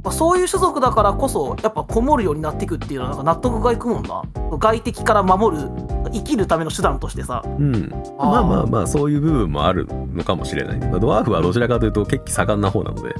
[0.02, 4.22] まあそういう種族だからこそやっぱこもるようになっていくっていうのはなんか納得がいくもんな。
[4.58, 5.70] 外敵から守る
[6.10, 7.42] 生きるための手段としてさ。
[7.44, 7.90] うん。
[8.18, 13.14] まあまあまあそういう部分もあるのかもしれない、まあドワーフはどちらかというと血気盛んな方なので。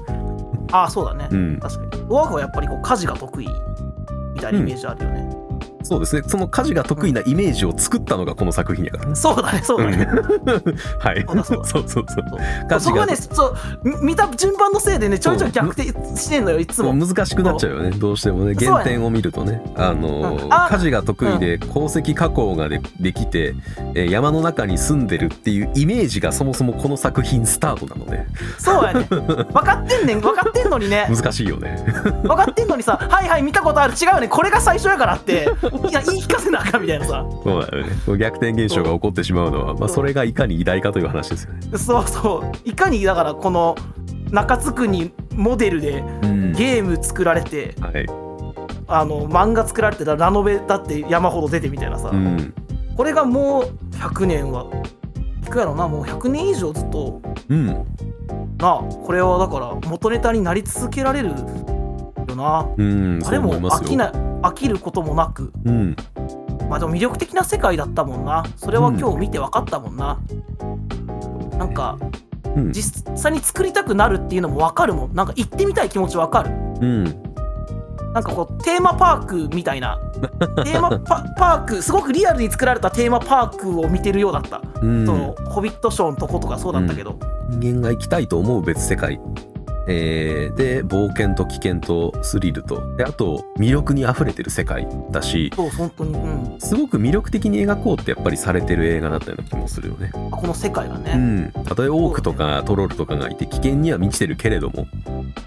[0.73, 1.61] ああそうだね、うん。
[1.61, 2.09] 確かに。
[2.09, 3.49] ドワーフはやっぱりこう家事が得意
[4.35, 5.36] みたいなイメージあるよね、
[5.87, 6.23] そうですね。
[6.27, 9.15] その家事が得意なイメージを作ったのがこの作品やからね。
[9.15, 10.07] そうだねそうだね、
[10.99, 11.25] はい。
[11.27, 11.65] そうだそうだ。
[11.65, 12.07] そうそう
[12.81, 16.93] そこがねそうみ見た順番のせいでねちょいちょい逆転してんのよいつも。
[16.93, 17.91] 難しくなっちゃうよね。
[17.91, 19.63] どうしてもね原点を見るとね。
[19.77, 20.53] あのーうん。
[20.53, 23.55] あ家事が得意で鉱石加工がでできて、
[23.95, 28.27] えー山の中に住んでるっていうイメージがそもそもこの作品スタートなので。
[28.59, 29.07] そうやね。
[29.11, 31.07] 分かってんねん分かってんのにね。
[31.15, 31.85] 難しいよね。
[32.23, 33.93] 分かってんのにさはいはい見たことある。
[33.95, 34.29] 違うよね。
[34.29, 35.51] これが最初やからって
[35.89, 37.27] いや言い聞かせなあかんみたいなさ。
[37.45, 38.19] そうだよね。
[38.19, 42.69] 逆転現象が起こってしまうのは、まあ、それがいかに偉大かという話ですよね、そうそう。
[42.69, 43.77] いかにだからこの
[44.31, 46.53] 中津区にモデルでうん。
[46.53, 48.07] ゲーム作られてはい。
[48.89, 52.55] あの漫画作られてたラノベだって山ほど出てみたいなさ、うん。
[52.97, 53.65] これがもう
[53.97, 54.67] 100年は。
[55.45, 55.87] いくやろな。
[55.87, 57.21] もう100年以上ずっと。
[57.49, 57.67] うん。
[57.67, 57.85] な
[58.63, 61.35] あこれはだから元ネタになり続けられる
[62.29, 62.67] よな。
[62.77, 64.13] うんあれも飽きない
[64.43, 65.53] 飽きることもなく。
[65.65, 65.97] うん。
[66.69, 68.45] まあでも魅力的な世界だったもんな。
[68.57, 70.19] それは今日見て分かったもんな、
[71.59, 71.99] なんか
[72.57, 72.73] うん。
[72.73, 75.15] 実際に作りたくなるっていうのも分かるもん。
[75.15, 76.51] なんか行ってみたい気持ち分かる。
[76.51, 77.05] うん。
[78.15, 79.99] なんかこうテーマパークみたいな。
[80.65, 85.07] テーマパパークすごくリアルに作られたテーマパークを見てるようだった、うん。
[85.07, 87.19] そのホビットショーのとことかそうだったけど、
[87.51, 89.21] 人間が生きたいと思う別世界、
[89.89, 92.97] えーで冒険と危険とスリルと。
[92.97, 96.61] であと魅力にあふれてる世界だしそう本当にうん。
[96.61, 100.11] すごく魅力的に描こうってやっぱりされてる映画だったような気もするよね。
[100.15, 104.87] あこの世界がうねん、たとえオークとかトロールとかがいて危険には満ちてるけれども。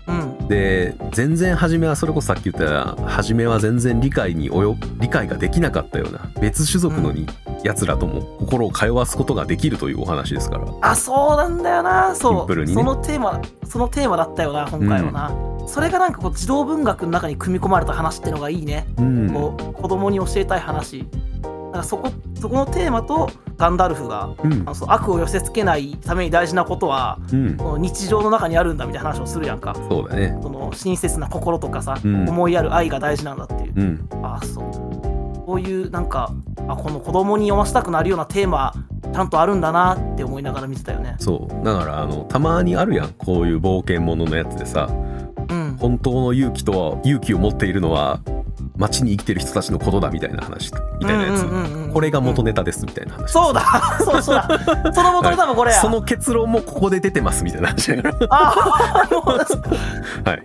[0.08, 7.27] うんで全然初めはそれこそさっき言った初めは全然理解に及理解ができなかったような別種族のに、
[7.63, 10.67] 奴らとも心を通わすことができるというお話ですから。
[10.81, 12.13] あそうなんだよな。
[12.15, 12.43] シそう。
[12.45, 12.81] ンプルにね。
[12.81, 15.31] そのテーマそのテーマだったよな今回はな、
[15.67, 19.31] それがなんかこう児童文学の中に組み込まれた話ってのがいいね、うん。
[19.31, 21.05] こう子供に教えたい話。
[21.43, 23.29] だからそこそこのテーマと
[23.60, 24.54] ガンダルフがうん。
[24.54, 29.76] あのそう悪を寄せつけないために大事なことはうん、この日常の中にあるんだみたいな話をするやんか。
[29.89, 30.38] そうだね。
[30.41, 32.28] その親切な心とかさ、うん。
[32.30, 35.45] 思いやる愛が大事なんだっていう、うん、ああそう。
[35.45, 36.32] こういうなんか
[36.67, 38.74] あこの子供に読ませたくなるようなテーマ
[39.13, 41.15] ちゃんとあるんだなって思いながら見てたよね。
[41.19, 41.65] そう。
[41.65, 43.13] だからあのたまにあるやん。
[43.13, 44.89] こういう冒険もののやつでさ。
[45.50, 45.78] うん。
[45.80, 48.22] 本当の勇気とは勇気を持っているのは
[48.78, 53.65] 街に生きてる人たちのことだみたいな話みたいなやつ、うんうんうんうんこれが元ネタですみたいな話、そうだ。
[54.00, 54.48] そうそうだ。
[54.93, 57.95] その元ネタもこれや、その結論もここで出てますみたいな話。
[57.95, 58.54] だからあ
[60.26, 60.43] あはい。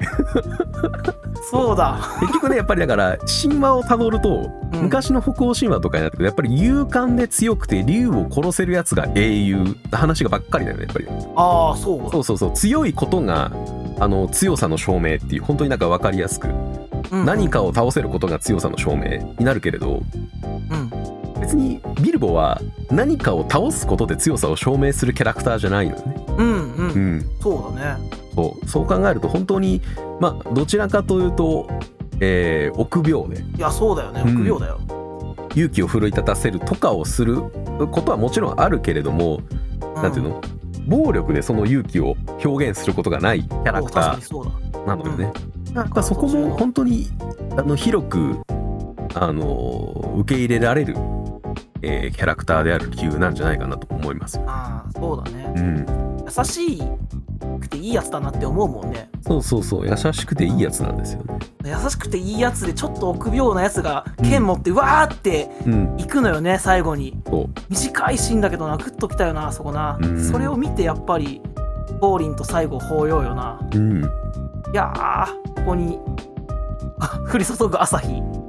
[1.50, 1.98] そうだ。
[2.20, 4.82] 結局ねやっぱりだから神話をたどると、うん。
[4.84, 11.06] 昔の北欧神話とかになってくるとやっぱり勇敢で強くて竜を殺せるやつが英雄って話がばっかりだよねやっぱり。
[11.36, 12.52] ああそうそうそうそう。
[12.54, 13.50] 強いことが
[14.00, 20.02] あの強さの証明っていう本当になんか分かりやすく、うん何かを倒せることが強さの証明になるけれど
[20.70, 21.40] うん。
[21.40, 26.26] 別にビルボは何かを倒すことで強さを証明するキャラクターじゃないのよね。
[26.38, 28.10] うんうん、うん、そうだね。
[28.34, 28.68] そう。
[28.68, 29.82] そう考えると本当に
[30.20, 31.68] まあどちらかというと、
[32.20, 33.42] えー臆病で。
[33.42, 34.22] いやそうだよね。
[34.24, 34.36] うん。
[34.36, 34.80] 臆病だよ、
[35.54, 39.40] 勇気を奮い立たせるとかをすることはもちろんあるけれども、
[39.80, 40.40] うなんていうの？
[40.86, 42.14] 暴力でその勇気を
[42.44, 45.32] 表現することがないキャラクターなのよね。
[45.74, 47.08] なやっぱそこも本当に
[47.56, 48.40] あの広く
[49.14, 50.96] あの受け入れられる、
[51.82, 54.44] えーキャラクターである理由なんじゃないかなと思いますよ。
[54.46, 55.52] ああそうだね。
[55.56, 56.82] うん、優し
[57.60, 59.08] くていいやつだなって思うもんね。
[59.22, 59.88] そうそうそう。
[59.88, 61.38] 優しくていいやつなんですよね。
[61.64, 67.16] 優しくていいやつでちょっと臆病なやつが剣持ってわーってうん、行くのよね最後に。
[67.68, 69.98] 短いシーンだけどなグッときたよなそこな。
[70.00, 70.24] うん。
[70.24, 71.40] それを見てやっぱり
[72.00, 73.60] ボーリンと最後抱擁よな。
[73.74, 74.23] うん
[74.74, 76.00] いやーここに
[76.98, 78.08] あ降り注ぐ朝日。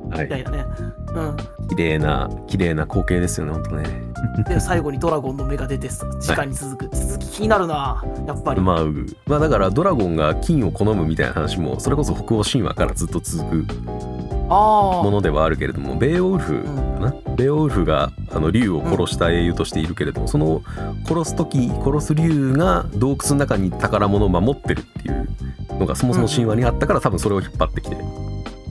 [0.10, 0.66] はい、みたいなね。
[1.14, 1.38] うん。
[1.68, 3.84] 綺麗な綺麗な光景ですよね本当ね。
[4.50, 8.86] で最後にドラゴンの目が出てさ時間に続く、続き気になるなやっぱり、まあ、
[9.28, 13.66] まあだからドラゴンが金を好むみたいな話もそれこそ北欧神話からずっと続く。
[13.88, 14.15] あ
[14.48, 20.62] ものではあるけれどもベイオウルフかな、ベイオウルフがあの竜を殺した英雄としているけれども、その
[21.08, 25.28] 殺す時殺す竜が洞窟の中に宝物を守ってるっていう
[25.80, 27.98] のがそもそも神話にあったから多分それを引っ張ってきて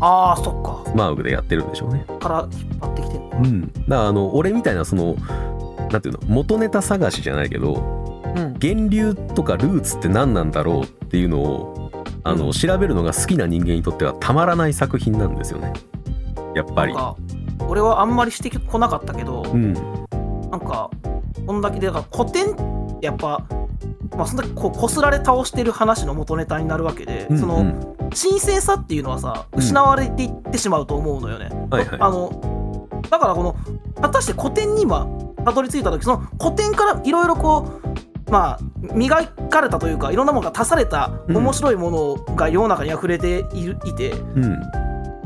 [0.01, 0.93] ああーそっか。
[0.95, 2.05] マウグでやってるんでしょうね。
[2.21, 3.31] から引っ張ってきてんの。
[3.37, 5.15] うん、だからあの俺みたいなその
[5.91, 7.75] なんていうの元ネタ探しじゃないけど
[8.37, 8.57] うん。
[8.61, 11.84] 源流とかルーツって何なんだろうっていうのを
[12.25, 12.53] あの、うん。
[12.53, 15.73] 調べるのが好きな人間にとってはたまらない作品なんですよね。
[16.55, 16.95] やっぱり。
[17.69, 19.81] 俺はあんまりしてこなかったけど、うん、な
[20.57, 20.91] んか
[21.47, 23.47] こんだけでだから古典ってやっぱ
[24.17, 29.59] まあそんだけこうこすられ倒してる話の元ネタになるわけで、うんそのうん神聖さっていうのはさうん。
[29.61, 31.49] 失われていってしまうと思うのよね。
[31.71, 31.99] はいはい。
[32.01, 33.57] あのだからこの
[34.01, 35.07] 果たして古典に今
[35.45, 37.99] たどり着いた時その古典からいろいろこう
[38.31, 41.37] まあ磨かれたというかいろんなものが足されたうん。
[41.37, 44.57] 面白いものが世の中に溢れているいて、うん。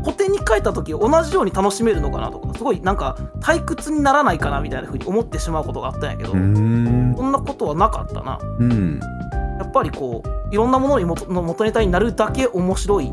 [0.05, 8.39] 古典に書いた時同じように楽しめるのかなとかすごいなんか退屈にならないかなみたいな風に思ってしまうことがあったんやけど、そんなことはなかったな。
[8.59, 9.01] うん。
[9.59, 13.13] やっぱりこういろんなものに元の元ネタになるだけ面白い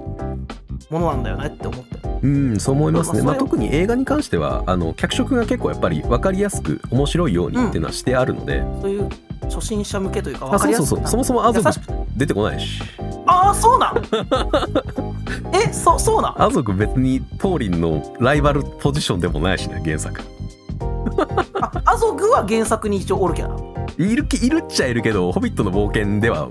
[0.90, 1.96] ものなんだよねって思って。
[2.22, 9.10] うん、そう思いますね、まあ、特に映画に関してはあの脚色が結構やっぱり分かりやすく面白いようにっていうのはしてあるので、そういう
[9.44, 11.00] 初心者向けというか分あかりやすくそう。
[11.00, 11.92] そうそうそもそもアゾク優しく。
[12.18, 12.82] 出てこないし。
[13.28, 14.02] ああそうなん。
[15.54, 16.42] えそそうなん？
[16.42, 20.22] アゾク別にトーリンのライバルポジションでもないしね原作。
[21.62, 23.56] あアゾグは原作に一応おるキャラ
[23.98, 26.50] いるきいるっちゃいるけど「ホビットの冒険」では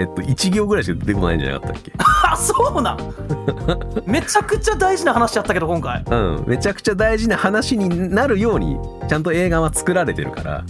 [0.00, 1.92] えっと1行ぐらいしか出てこないんじゃなかったっけ？
[1.98, 2.98] あそうなん。
[4.06, 6.02] めちゃくちゃ大事な話やったけど今回。
[6.10, 6.44] うん。
[6.46, 10.64] めちゃくちゃ大事な話になるようにちゃんと映画は作られてるから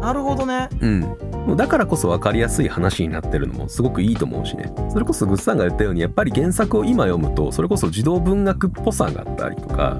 [0.00, 0.68] なるほどね。
[0.80, 4.72] うん、もうだからこそ分かりやすい話になってるのもすごくいいと思うしね。
[4.90, 9.98] それこそグッズさんが言ったようにやっぱり原作を今読むとそれこそ児童文学っぽさがあったりとか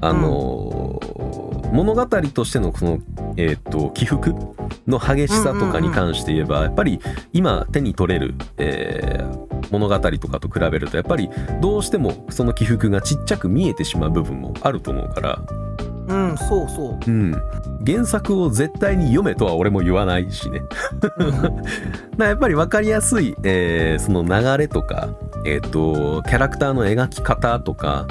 [0.00, 2.98] あのー物語としてのその、
[3.36, 4.34] えー、と起伏
[4.86, 6.98] の激しさとかに関して言えば、やっぱり
[7.34, 11.28] 今手に取れる、えー物語とかと比べるとやっぱり
[11.60, 15.42] どうしてもその起伏がちっちゃく見えてしまう部分もあると思うから。
[16.08, 16.98] うんそうそう。
[17.06, 17.32] うん、
[17.88, 20.60] 原作を絶対に読めとは俺も言わないしね。
[22.18, 25.08] やっぱり分かりやすい、えーその流れとか、
[25.46, 28.06] えー、とキャラクターの描き方とか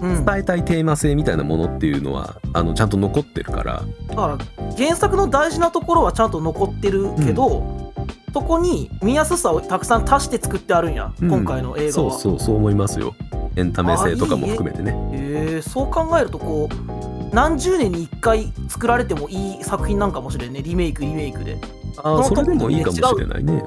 [0.00, 3.82] うん、だ伝えたいテーマ性みたいなものっていうのはあのちゃんと残ってるから。
[4.14, 4.38] から
[4.76, 7.92] 原作の大事なところはちゃんと残ってるけど、
[8.34, 11.30] そこに見やすさをたくさん足して作ってあるんや、うん。
[11.30, 13.14] 今回の映画そうはそうそう思いますよ。
[13.56, 14.92] エンタメ性とかも含めてね。
[15.12, 16.95] へえそう考えるとこう
[17.32, 20.62] 何十年に1回作られてもいい作品なんかもしれんね。
[20.62, 21.58] リメイクリメイクで。
[21.98, 23.62] ああそれでもいいかもしれないね。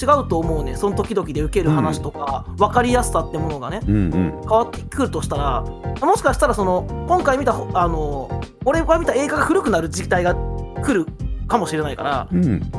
[0.00, 0.76] 違うと思うね。
[0.76, 4.12] その時々で受ける話とか、分かりやすさってものがねうんうん。
[4.12, 8.30] 変わってくるとしたらもしかしたらその今回見たあの
[8.64, 11.06] 俺が見た映画が古くなる時代が来る
[11.48, 12.70] かもしれないから、うん。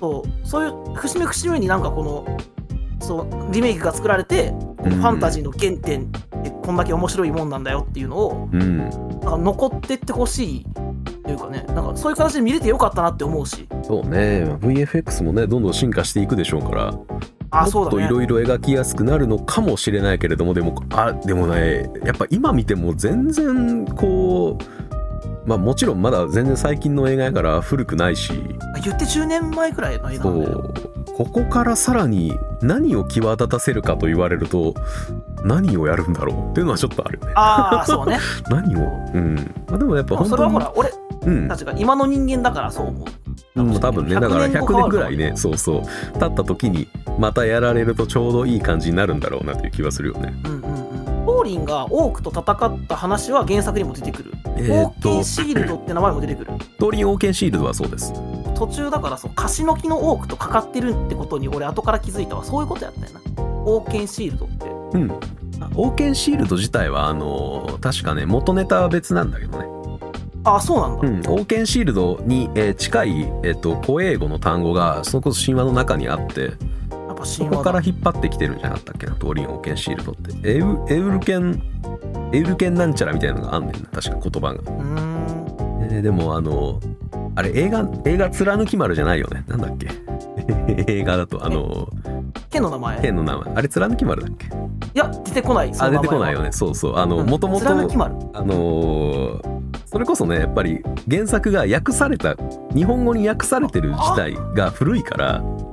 [0.00, 2.38] そうそういう節目節目になんかこの
[3.06, 6.06] そうリメイクが作られてこのファンタジーの原点っ
[6.42, 8.78] てこんだけ面白いもんなんだよっていうのをうん。
[8.78, 10.66] なんか残ってってほしい
[11.24, 13.68] というかねなんかそういう形で見れてよかったなって思うし。
[13.82, 14.44] そうね。
[14.60, 16.94] VFX もねどんどん進化していくでしょうから
[17.50, 17.98] あそうだね。
[18.02, 24.85] もっといろいろ描きやすくなるのかもしれないけれどもでもあでもねやっぱ今見ても全然こう
[25.46, 28.32] まあもちろんまだ全然最近の映画やから古くないし。
[28.82, 30.80] 言って10年前くらいの映画そなんだ
[31.16, 34.74] ここからさらに何を際立たせるかと言われると
[35.44, 37.32] 何をやるんだろうっていうのはちょっとあるよね。
[37.36, 38.18] ああそうね。
[38.50, 38.80] 何を？
[39.14, 39.34] うん。
[39.68, 40.90] まあでもやっぱ本当にはほら俺
[41.24, 41.48] うん。
[41.48, 43.62] たちが今の人間だからそう思う。
[43.62, 46.18] うん、多分ねだから100年ぐらいねねそうそう。
[46.18, 50.34] 経った時にまたやられるとちょうどいい感じになるんだろうなという気はするよね。
[50.44, 51.24] うんうんうん。
[51.24, 55.10] ポーリンがオークと戦った話は原作にも出てくる、えーっと。
[55.10, 56.52] オーケンシールドって名前も出てくる。
[56.78, 58.12] トーリン・オーケンシールドはそうです。
[58.54, 62.44] 途中だからそうカシノキのオークとかかってるってことに俺後から気づいたわ。
[62.44, 63.20] そういうことやったよな。
[63.64, 64.66] オーケンシールドって。
[64.96, 65.10] うん。
[65.74, 69.66] オーケンシールド自体はあの確かね元ネタは別なんだけどね。
[70.44, 76.52] あそうなんだ、うん、オーケンシールドに、えー近い、えっと古英語の単語がそれこそ神話の中にあって
[77.26, 80.50] そこから引っ張ってきてるんじゃなかったっけなトーリン・オーケンシールドって。
[80.50, 81.62] エウエウルケン
[82.32, 85.88] エウルケンなんちゃらみたいなのがあんねんな確か言葉が、うーん。
[85.90, 86.80] えーでもあの
[87.36, 89.44] あれ映画映画貫き丸じゃないよね。
[89.46, 89.88] なんだっけ？
[90.88, 91.88] 映画だとあの
[92.50, 92.98] 剣の名前。
[92.98, 93.54] い剣の名前。
[93.54, 94.48] あれ貫き丸だっけ？
[94.94, 96.50] や出てこないそあ出てこないよね。
[96.52, 96.96] そうそう。
[96.96, 97.26] あのうん。
[97.26, 102.34] もともとあのーそれこそねやっぱり原作が訳された
[102.74, 105.65] 日本語に訳されてる自体が古いからうん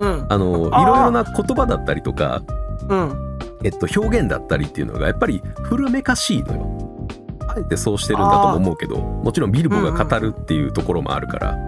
[0.00, 0.82] あのー。
[0.82, 2.42] いろいろな言葉だったりとか、
[2.88, 3.38] うん。
[3.64, 7.06] えっと、表現だったりっていうのがやっぱり古めかしいのよ。
[7.48, 11.58] あえてそうしてるんだとも思うけどもちろんビルボが語るっていうところもあるから、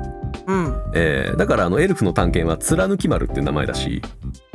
[0.46, 0.82] うん。
[0.94, 4.02] えーだからあのエルフの探検は貫き丸っていう名前だし。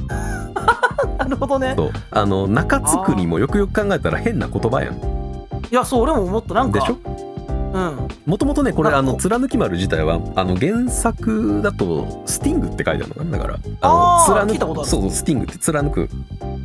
[1.17, 1.73] なるほどね。
[1.75, 1.91] そう。
[2.11, 4.95] あの中津国もよくよく考えたら変な言葉やん。
[4.95, 4.97] い
[5.71, 6.53] やそう俺も思った。
[6.53, 6.97] なんかでしょ？
[7.05, 7.34] うん
[8.25, 13.59] もともとねこれあの貫き丸自体はあの原作だとスティングって書いてあるのかなだから。
[13.81, 14.89] あー貫聞いたことある。
[14.89, 16.07] そうそうスティングって貫くっ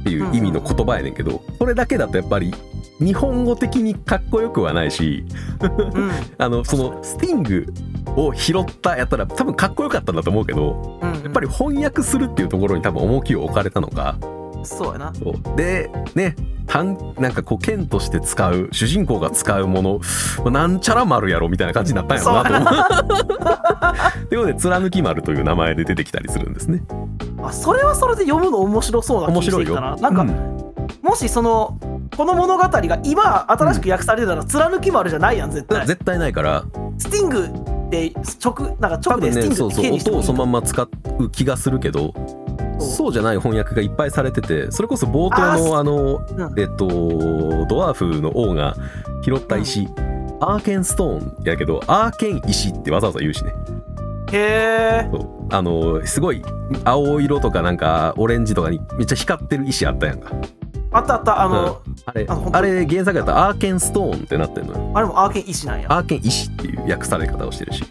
[0.04, 2.54] ていう意味の言葉やねんけど、それだけだとやっぱり
[3.00, 5.24] 日本語的にかっこよくはないし
[5.60, 6.12] うん。
[6.38, 7.72] あのそのスティング
[8.16, 11.10] を拾ったやったら多分かっこよかったんだと思うけどうん。
[11.10, 14.16] やっぱり翻訳するっていうところに多分重きを置かれたのか
[14.64, 15.12] そうやな。
[15.56, 20.00] でね単なんかこう剣として使う主人公が使うもの
[20.44, 24.28] まあなんちゃら丸やろみたいな感じになったんやろうなと思う。
[24.28, 26.82] という ことで貫き丸という名前で出てきたりするんですね。
[27.42, 29.72] あそれはそれで読むの面白そうな気して面白いよ。
[29.72, 30.60] きたななんか、うん。
[31.02, 31.78] もしその
[32.16, 35.86] この物語が今新しく訳されてたら貫き丸じゃないやん絶対。
[35.86, 36.64] 絶対ないから。
[36.98, 37.48] スティング
[37.90, 40.80] で直なんか直でスティングねそうそう音をそのまんま使
[41.18, 42.14] う気がするけど
[42.80, 43.12] そう。
[43.12, 46.86] じゃない翻訳がいっぱいされててそれこそ冒頭のあのうんえっと
[47.66, 48.76] ドワーフの王が
[49.22, 49.88] 拾った石、
[50.40, 53.52] アーケンストーンやけどアーケン石ってわざわざ言うしね。
[54.32, 55.10] へえ
[55.50, 56.42] あのすごい
[56.84, 60.30] 青色とかなんかオレンジとかにめっちゃ光ってる石あったやんか。
[60.92, 61.42] あったあった。
[61.42, 64.92] あの、あれあ本当あれ原作やったらアーケンストーンってなってんのよ。
[64.94, 65.86] あれもアーケン石なんや。
[65.92, 67.84] アーケン石っていう訳され方をしてるし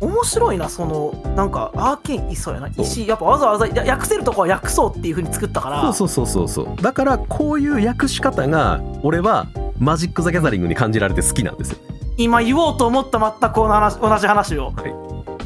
[0.00, 2.68] 面白いなそのなんかアーケン石そうやな。
[2.78, 5.92] 石やっぱわざわざや訳せるとこは訳そうっていうふうに作ったから。
[5.92, 6.66] そうそうそうそう。
[6.66, 11.78] そうだからこういう訳し方が俺はマジック・ザ・ギャザリングに感じられて好きなんですよ。
[12.16, 14.72] 今言おうと思った全く同じ同じ話を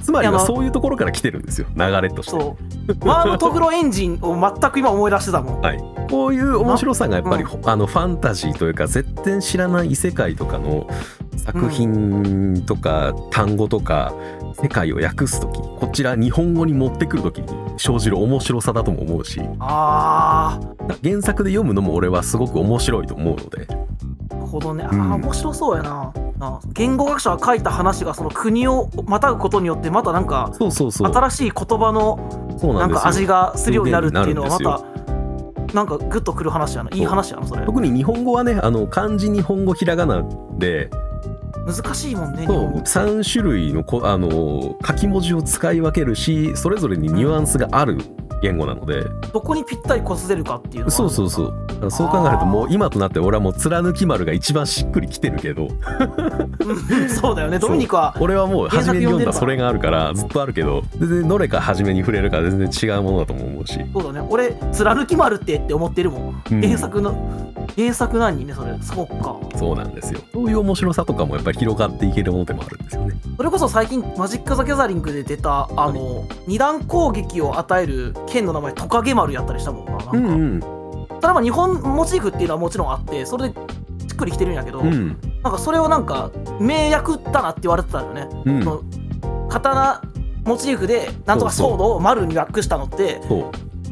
[0.02, 1.66] つまりいやまあはそういうところから来てるんですよ。
[1.76, 2.32] 流れとして。
[2.32, 2.56] そ
[2.98, 3.08] う。
[3.08, 5.60] ワームトグロエンジンを全く今思い出してたもん。
[5.60, 5.78] はい、
[6.10, 10.88] こういう面白さがやっぱり、うあのファンタジーというか絶対知らない異世界とかの
[11.36, 14.12] 作品とか単語とか
[14.54, 17.46] 世界を訳す時こちら日本語に持ってくる時に
[17.78, 20.58] 生じる面白さだとも思うしあ
[21.02, 23.66] 原作で読むのも俺はすごく面白いと思うので。
[23.66, 23.76] ー
[24.34, 24.84] なるほどね。
[24.84, 25.12] あうん。
[25.12, 26.12] ー面白そうやな。
[26.38, 31.12] な言語学者が書いた話がその国をまたぐことによってまたなんかそうそうそう。
[31.12, 32.18] 新しい言葉の
[32.74, 36.90] なんんか味がするようになるっていうのはまたなんかグッとくる話やな。
[36.92, 37.64] いい話やなそれ。
[37.64, 40.22] 特に日本語はねあの漢字日本語ひらがな
[40.58, 40.90] で
[41.64, 42.56] 難しいもんね日そう。
[42.58, 47.98] 本語3種類のこあの書き文字を使い分けるしそれぞれにニュアンスがある
[48.42, 50.90] 言語なので、どこにぴったりこすれるかっていうのは。
[50.90, 51.90] そうそうそう。
[51.90, 55.68] そう考えるともう今となって俺はもう貫き丸が一番しっくりきてるけど。
[55.68, 55.72] う
[57.04, 57.58] んそうだよね。
[57.58, 60.82] ドミニクは俺はもう初めに読んだそれがあるからずっとあるけど。
[60.98, 64.26] 全然どれか初めに触れるか全然違うものだとも思うし、そうだね。
[64.28, 66.42] 俺貫き丸ってって思ってるもん。
[66.50, 66.60] うん。
[66.60, 67.14] 原作の
[67.76, 68.76] 原作何にねそれ。
[68.82, 69.36] そうか。
[69.56, 70.20] そうなんですよ。
[70.32, 73.14] そういう面白さとかもやっぱり広がっていけるものでもあるんですよね。
[73.36, 80.60] それこそ最近マジック・ザ・ギャザリングで出たあの二段攻撃を与える剣の名前トカゲ丸やったりしたもんななんか、うんうん。
[80.60, 83.58] それはまあ日本モチーフっていうのはもちろんあってそれでし
[84.14, 85.18] っくりきてるんやけど、うん。
[85.42, 88.64] なんかそれをなんか名役だなって言われてたよね、うん。
[88.64, 88.82] その
[89.48, 90.02] 刀
[90.44, 93.20] モチーフでなんとかソードを丸に訳したのって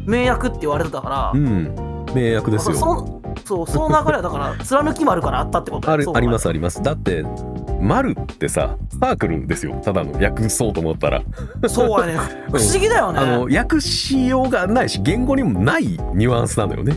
[0.06, 1.74] 名役って言われてたから、うん。
[2.14, 6.82] 名役ですそよのそうその流れはだから貫き丸からあったってことあるありますあります。
[6.82, 7.24] だって
[7.80, 9.80] 丸ってさサークルですよ。
[9.84, 11.22] ただの訳そうと思ったら。
[11.68, 12.18] そうやね。
[12.52, 16.94] 不思議だよね、あの訳しようがないし言語にもないニュアンスなのよね。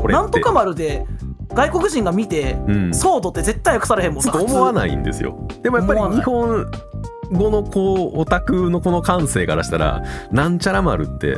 [0.00, 1.06] これなんとか丸で
[1.52, 2.94] 外国人が見て、うん。
[2.94, 5.46] ソードって絶対訳されへんもんと思わいないんですよ。
[5.62, 6.66] でもやっぱり日本
[7.32, 11.36] 語のこうオタクのこの感性からしたらなんちゃら丸って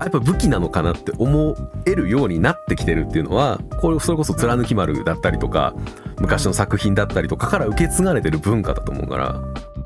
[0.00, 1.56] やっぱ武器なのかなって思
[1.86, 5.74] えるようになってきてるっていうのはこれそれこそ貫き丸だったりとか
[6.20, 9.40] 昔の作品だったりとかから受け継がれてる文化だと思うから。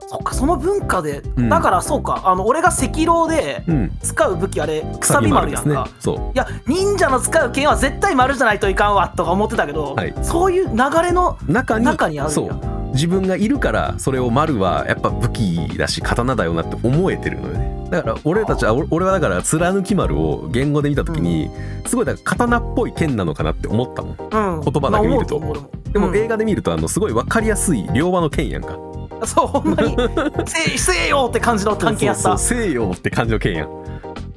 [0.06, 1.48] そっかその文化で、うん。
[1.48, 3.98] だからそうかあの俺が赤狼でうん。
[4.02, 6.16] 使う武器あれくさび丸やんか、そう。
[6.34, 10.14] いや忍者の使う剣は絶対丸じゃないといかんわとか思ってたけど、はい。
[10.22, 12.30] そういう流れの中に中にあるんや。
[12.30, 12.60] そう。
[12.94, 17.88] 自分がいるからそれを丸はやっぱ武器だし刀だよなって思えてるのよね。
[17.90, 21.50] だから俺たちは俺俺はだから貫き丸を言語で見た時に
[21.86, 24.12] すごいだから刀っぽい剣なのかなって思ったもん。
[24.12, 25.40] うん、言葉だけ見ると
[25.94, 26.16] でもうん。
[26.16, 28.76] 映画で見るとあのすごい分かりやすい両刃の剣やんか。
[29.24, 29.96] そうほんまに。
[30.44, 32.22] せせえよって感じの探検やった。
[32.22, 33.68] そうそう西洋って感じの剣やん。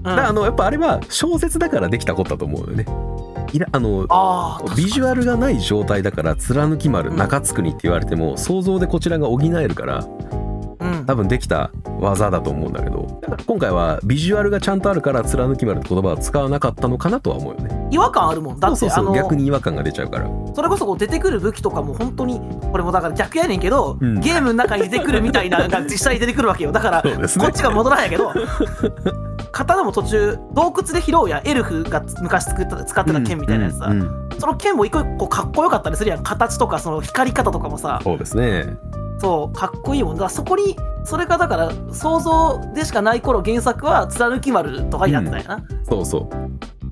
[0.03, 2.85] だからあのやっぱあれは小説だからできたことだと思うよね。
[3.51, 4.05] いらあの
[4.75, 7.17] ビジュアルがない状態だから貫き丸うん。
[7.17, 10.46] 中津国って言われても想像でこちらが補えるからうん
[11.07, 17.87] 多分できた技だと思うんだけどだから今回はビジュアルがちゃんとあるから貫き丸って言葉は使わなかったのかなとは思うよね。
[17.89, 20.29] 違和感あるもんだってそうそうそう逆に違和感が出ちゃうから。
[20.53, 22.41] それこそこう出てくる武器とかも本当に
[22.71, 24.19] これもだから逆やねんけど、うん。
[24.19, 26.73] ゲームの中に出てくるみたいなのが実際に出てくるわけよ。
[26.73, 27.15] だからね。
[27.15, 28.33] こっちが戻らんやけど
[29.53, 34.39] 刀も途中洞窟で拾うやんエルフが昔作った使ってた剣みたいなやつさ、うんうんうん。
[34.39, 36.23] その剣も一個一個かっこよかったりするやん。
[36.23, 38.01] 形とかその光り方とかもさ。
[38.03, 38.77] そうですね
[39.19, 46.29] そうかっこいいもんだそこにそれがだから想像でしかない頃原作は貫き丸とかになってたんやな、そうそう。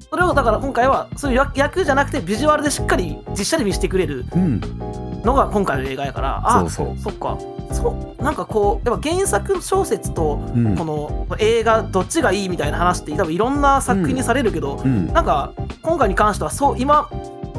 [0.09, 4.61] それをだから今回はそういう役役じゃなくてビジュアルでしっかり実写で見せてくれるうん。
[5.23, 6.97] のが今回の映画やからあそうそう。
[6.97, 7.37] そっか。
[7.71, 10.75] そうなんかこうやっぱ原作小説とうん。
[10.77, 15.07] この映画どっちがいいみたいな話って多分いろんな作品にされるけど、うん。
[15.07, 15.51] なんか
[15.81, 17.09] 今回に関してはそう今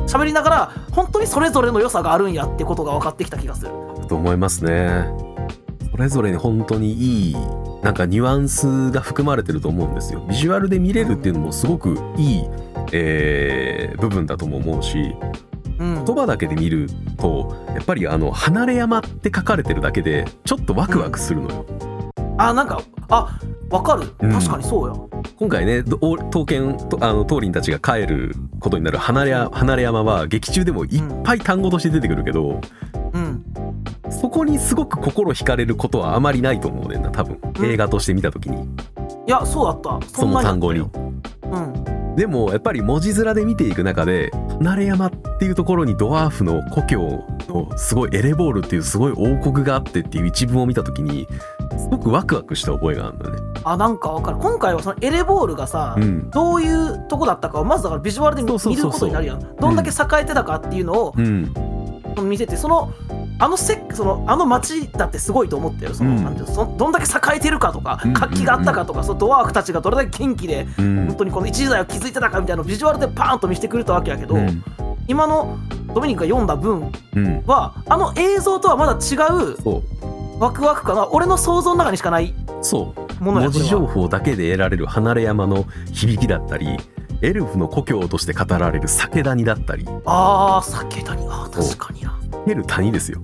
[0.07, 3.73] 喋りながら本当にそれぞれの良さがあるんやってことが分かってきた気がする。
[4.09, 5.07] と思いますね。
[5.91, 7.37] それぞれに本当にいい
[7.83, 10.25] なんかニュアンスが含まれてると思うんですよ。
[10.29, 12.45] ビジュアルで見れるっていうのもすごくいい、
[12.93, 15.17] えー部分だとも思うし
[15.79, 16.89] うん、言葉だけで見る
[17.19, 21.67] とやっぱりあの「離山」って書かれてるだけでちょっとワクワクするのよ、
[22.39, 23.39] あなんかあ
[23.71, 24.09] 分かる。
[24.21, 24.33] うん。
[24.33, 24.95] 確かにそうや。
[25.37, 32.61] 今回ねど刀剣とあの当人たちが帰ることになる離れや離れ山は劇中でもいっぱい単語として出てくるけど、
[33.13, 33.45] うん。
[34.11, 37.39] そこにすごく心惹かれることはあまりないと思うねんな多分。
[37.59, 37.67] うん。
[37.67, 38.65] 映画として見た時に、
[39.27, 40.07] いやそうだった。
[40.09, 40.81] その単語に。
[40.81, 51.29] そんでもやっぱり文字面で見ていく中で離れ山っていうところにドワーフの故郷のすごいエレボールっていうすごい王国があってっていう一文を見た時に
[51.79, 53.39] すごくワクワクした覚えがあるんだよね。
[53.41, 54.39] うん、あなんか分かる。
[54.39, 56.31] 今回はそのエレボールがさ、うん。
[56.31, 59.57] どういうとこだったかをまずだからビジュアルで見ることになるやん。
[59.57, 61.53] どんだけ栄えてたかっていうのをうん。
[62.23, 62.93] 見ててその
[63.39, 65.95] あのせそのあの街だってすごいと思ってる。
[65.95, 66.25] その、うん。
[66.25, 68.15] なんてそどんだけ栄えてるかとかうん。
[68.15, 71.07] 活気があったかとか、そのドワーフたちがどれだけ元気でうん。
[71.09, 74.65] 本当にこの一時代を築いてたかみたいなのをビジュアルでパーンと見せてくれたわけやけど、うん。
[75.09, 75.59] 今の
[75.95, 77.43] ドミニクが読んだ文うん。
[77.47, 79.57] はあの映像とはまだ違う
[80.39, 82.35] ワクワク感が俺の想像の中にしかない。
[82.63, 83.25] そう。
[83.25, 86.77] 文字情報だけで得られる離れ山の響きだったり
[87.23, 89.87] エルフの故郷として語られる酒谷だったり。
[90.05, 91.23] あー酒谷。
[91.27, 92.19] あー確かにな。
[92.47, 93.21] 見る谷ですよ。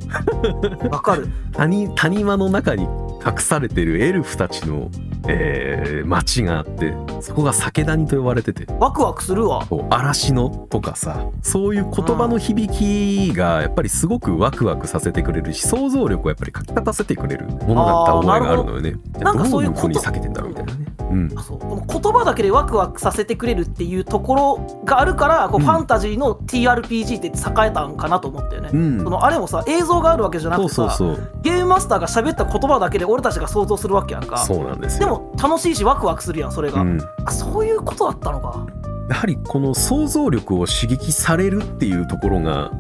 [0.90, 1.28] わかる。
[1.52, 4.88] 谷谷間の中に隠されてるエルフたちの、
[5.28, 8.66] えー町があってそこが酒谷と呼ばれてて。
[8.78, 9.66] ワクワクするわ。
[9.90, 18.94] 嵐のとかさそういう言葉の響きがやっぱりすごくワクワクさせてくれるし想像力をやっぱりかき立たせてくれるものだった覚えがあるのよね。
[19.20, 20.86] なんかそういうどういう風に避けてんだろうみたいなね。
[20.98, 21.32] うん。
[21.36, 21.58] あそう。
[21.58, 25.66] この言葉だけでワクワクさせてくれるっていうところがあるからこう、うん。
[25.66, 28.98] ファンタジーの TRPG って栄えたんかなと思ったよね、うん。
[29.04, 31.30] そのあれもさ映像があるわけじゃなくてさそうそうそう。
[31.42, 34.38] ゲームマスターが喋った言葉だけで俺たちが想像するわけやんか。
[34.38, 37.00] そうなんですでよも楽しいしワクワクするやんそれが、うん。
[37.24, 38.66] あそういうことだったのか。
[39.08, 42.70] やはりこの想像力を刺激されるっていうところが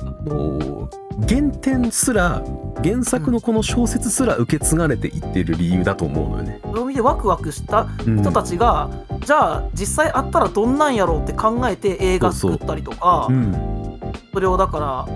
[0.00, 0.88] あの
[1.26, 2.42] 原点すら
[2.84, 6.60] 原作のこの小説すら受け継がれていってる理由だと思うのよね。
[6.62, 8.20] そういう意味でワクワクしたうん。
[8.20, 8.90] 人たちが、
[9.24, 14.00] じゃあ実際あったらどんなんやろうって考えて映画作ったりとかうん、
[14.32, 15.06] それをだから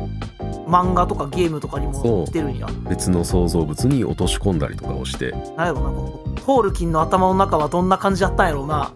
[0.71, 2.69] 漫画とかゲームとかにも出るんや。
[2.89, 5.33] 別の創造物に落とし込んだりとかをして。
[5.57, 8.93] なんやろなこのトールキンの頭の中はどんな感じだったんやろうな。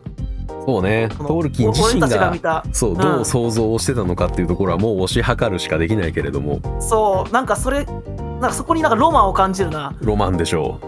[0.67, 1.09] そうね。
[1.19, 2.99] トールキン自身がが見たそううん。
[2.99, 6.61] どう想像をしてたのかっていうところはもう推し量るしかできないけれども。
[6.81, 9.97] そうなんかそれなんかそこになんかロマンを感じるな。
[10.01, 10.81] ロマンでしょ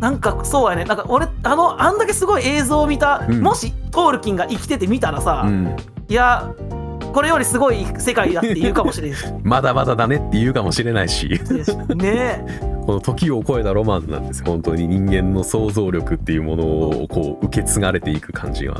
[0.00, 0.84] なんかそうやね。
[0.84, 3.40] なんか俺あのあんだけすごい映像を見た、うん。
[3.40, 5.76] もしトールキンが生きてて見たらさ、う、うん、
[6.08, 6.52] いや
[7.12, 9.24] これよりすごい世界だって言うかもしれんし。
[9.44, 11.28] まだまだだねって言うかもしれないし。
[11.28, 11.34] ね。
[12.02, 12.44] え
[12.86, 14.88] この時を超えたロマンなんですよ本当に。
[14.88, 18.76] 人間の想像力っていうものをこう受け継がれていく感じが。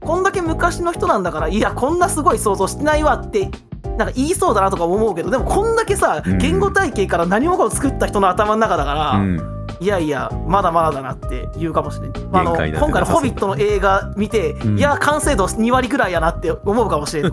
[0.00, 3.50] こんだけ昔の人なんだからいやこんなすごい想像してないわって
[3.98, 6.38] なんか言いそうだなとか思うけどでもこんだけさうん。
[6.38, 14.78] 言語体系から何もかを作った人の頭の中だから、うんいやいやまだまだだなって言うかもしれない、あの今回の「なさそうホビット」の映画見て、うん。
[14.78, 17.30] いや完成度2割ぐらいやなって思うかもしれない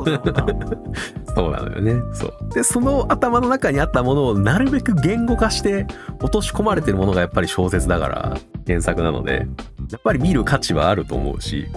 [1.36, 2.02] そうなのよね。
[2.14, 2.34] そう。
[2.54, 5.88] でその頭の中にあったものをなるべく言語化して
[6.22, 8.38] 落とし込まれてるものがやっぱり小説だから
[8.68, 9.48] 原作なので
[9.92, 11.68] やっぱり見る価値はあると思うし。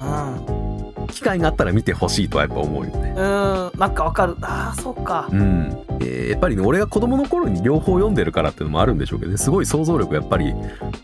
[0.00, 0.65] うん
[1.06, 3.14] 機会があったら見てほしいとはやっぱ思うよね。
[3.16, 3.78] うーん。
[3.78, 4.36] なんかわかる。
[4.42, 5.28] ああそっか。
[5.30, 9.38] うん、えーやっぱりね俺が子供の頃に両方読んでるからっていうのもあるんでしょうけどね。
[9.38, 10.52] すごい想像力がやっぱり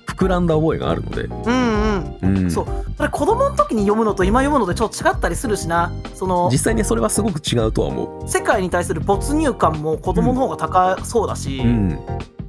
[0.07, 2.37] 膨らんだ覚えがあるので、うんうん。
[2.37, 2.67] うん、そう。
[2.97, 5.93] それ子供の時に読むのと今読むのでちょっと違ったりするしな。
[6.15, 11.89] その実際にそれはすごく違うとは思世界に対する没入感も子供の方が高そうだし、う、うん、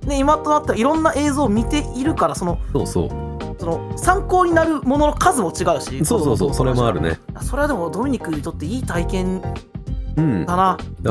[0.05, 3.32] で今となってはいろんな映像を見ているからそのそうそう
[3.63, 7.17] その参考になるものの数も違うしそうそうそうそれもあるね。
[7.41, 9.41] それはでもドミニクにとっていい体験
[10.15, 10.45] うん。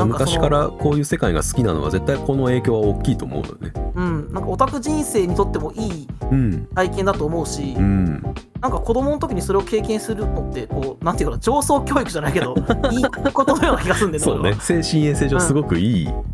[0.07, 3.73] 昔からこういう世界が好きなのは絶対この影響は大きいと思うのよね。
[3.95, 4.33] うん。
[4.33, 6.65] なんかオタク人生にとってもいいうん。
[6.73, 8.21] 体験だと思うし、うん。
[8.61, 12.55] なんか子供の時にそれを経験するのってこうなんていうかな上層教育じゃないけど
[12.91, 14.55] いいことのような気がするんだよそうね。
[14.59, 16.07] 精神衛生上すごくいい。
[16.07, 16.25] も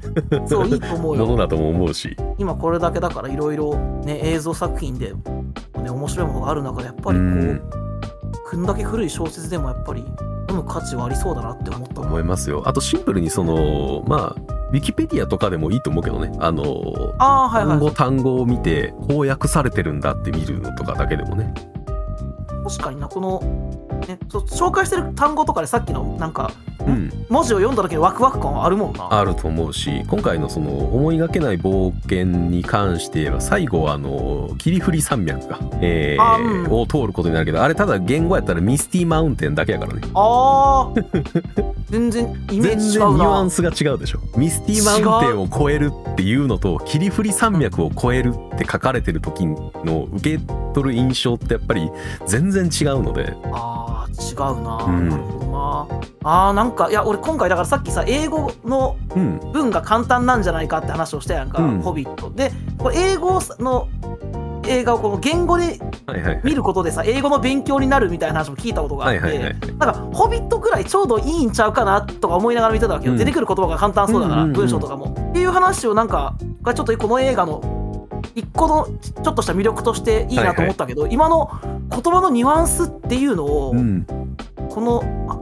[0.45, 1.25] そういいと思うよ。
[1.25, 2.15] のだとも思うし。
[2.37, 5.13] 今これだけだからいろいろね映像作品で、
[5.81, 7.61] ね、面白いものがある中でやっぱりこう、うん。
[8.49, 12.01] こんだけ古い小説でもやっぱり読む価値はありそうだなって思った。
[12.01, 12.63] な思いますよ。
[12.65, 14.41] あとシンプルにそのまあ
[14.71, 16.31] ウィキペディアとかでもいいと思うけどね。
[16.39, 17.77] あのああはいはい。
[17.77, 21.53] 単語単語を見てこう訳されてるんだって見るのとかだけでもね。
[22.63, 23.39] 確かになこの、
[24.07, 26.51] ね、紹介してる単語とかでさっきのなんか
[26.89, 27.25] うん。
[27.29, 29.07] 文字を読んだ時のワクワク感はあるもんな。
[29.11, 36.71] あると思うし今回のその思いがけない冒険に関して言えば最後はあの霧降り山脈か、えーあうん。
[36.71, 40.01] を通ることになるけどあれただ言語やったらミスティマウンテンだけやからね。
[40.13, 41.73] あー。
[41.89, 44.19] 全然イメー全ジ違う然ニュアンなスが違うでしょ。
[44.37, 51.89] ミスティマウンテンを超えるっていうのと霧降り山脈を超えるって書かれてる時の受け取る印象ってやっぱり
[52.27, 53.33] 全然違うので。
[53.51, 55.09] あー違うな、うん。
[55.09, 55.87] なるほどな。
[56.23, 59.39] あーなんかいや俺今回だからさっきさ英語のうん。
[59.51, 61.81] 文が簡単なんじゃないかって話をしたやんか「うん。
[61.81, 63.87] ホビット」でこれ英語の
[64.67, 73.17] 映画をこの言語ではいはい見ることでさ英語の勉強になるみたいな話も聞いたことがあって、はいはいはいなんか「ホビット」ぐらいちょうどいいんちゃうかなとか思いながら見てたわけよ、うん。
[73.17, 75.15] 出てくる言葉が簡単そうだから、文章とかも。
[75.29, 77.61] っていう話をなんかがちょっとこの映画の
[78.35, 78.87] 一個の
[79.23, 81.49] ちょっとした魅力としていいなと思ったけど、今の
[81.89, 84.05] 言葉のニュアンスっていうのを、うん。
[84.69, 85.38] このあ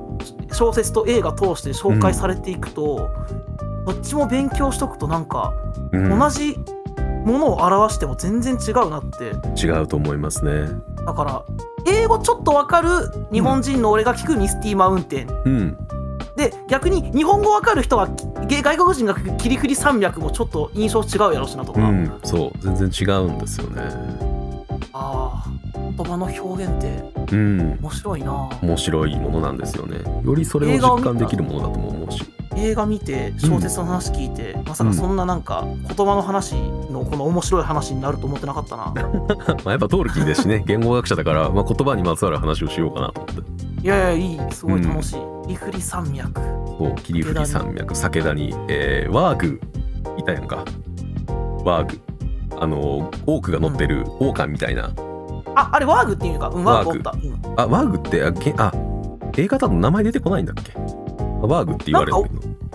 [0.51, 3.09] 小説と映画通して紹介されていくと、
[3.85, 5.53] どっちも勉強しとくとなんか
[5.91, 6.19] うん。
[6.19, 6.57] 同じ
[7.25, 9.33] ものを表しても全然違うなって。
[9.61, 10.67] 違うと思いますね。
[11.05, 11.43] だから
[11.85, 12.89] 英語ちょっとわかる
[13.31, 15.77] 日本人の俺が聞くミスティマウンテン、うん。
[16.35, 22.19] で逆に日本語わかる人はき外国人が聞く霧降り山脈もちょっと印象違うやろしなとか、うん。
[22.23, 22.51] そう。
[22.59, 23.81] 全然違うんですよね。
[24.93, 25.56] ああ
[25.97, 27.79] 言葉の表現ってうん。
[27.81, 28.49] 面白いな。
[28.61, 29.97] 面白いものなんですよね。
[30.23, 32.23] よりそれを実感できるものだとも思うし。
[32.55, 38.93] 映画見て小説の話聞いて、まさかそんななんか言葉の話のこの面白い話になると思ってなかったな。
[38.93, 39.03] ま
[39.65, 40.63] あやっぱトールキンですしね。
[40.67, 43.51] 言語学者だから、まあ、言葉にまつわる話をしようかなと思って。
[43.83, 44.39] いやいやいい。
[44.51, 46.41] すごい楽しい、霧降り山脈。
[46.79, 47.95] そう霧降り山脈。
[47.95, 49.59] 酒田に、えーワーグ
[50.17, 50.63] いたやんか。
[51.63, 51.99] ワーグ。
[52.59, 54.89] あのオークが乗ってるオオカンみたいな
[55.59, 56.97] ああれワーグっていうのかうんワーグ。
[56.97, 57.59] おった、うん。
[57.59, 58.71] あワーグってあけあ
[59.35, 60.73] 映画だと名前出てこないんだっけ？
[60.75, 60.79] あ
[61.47, 62.17] ワーグって言われる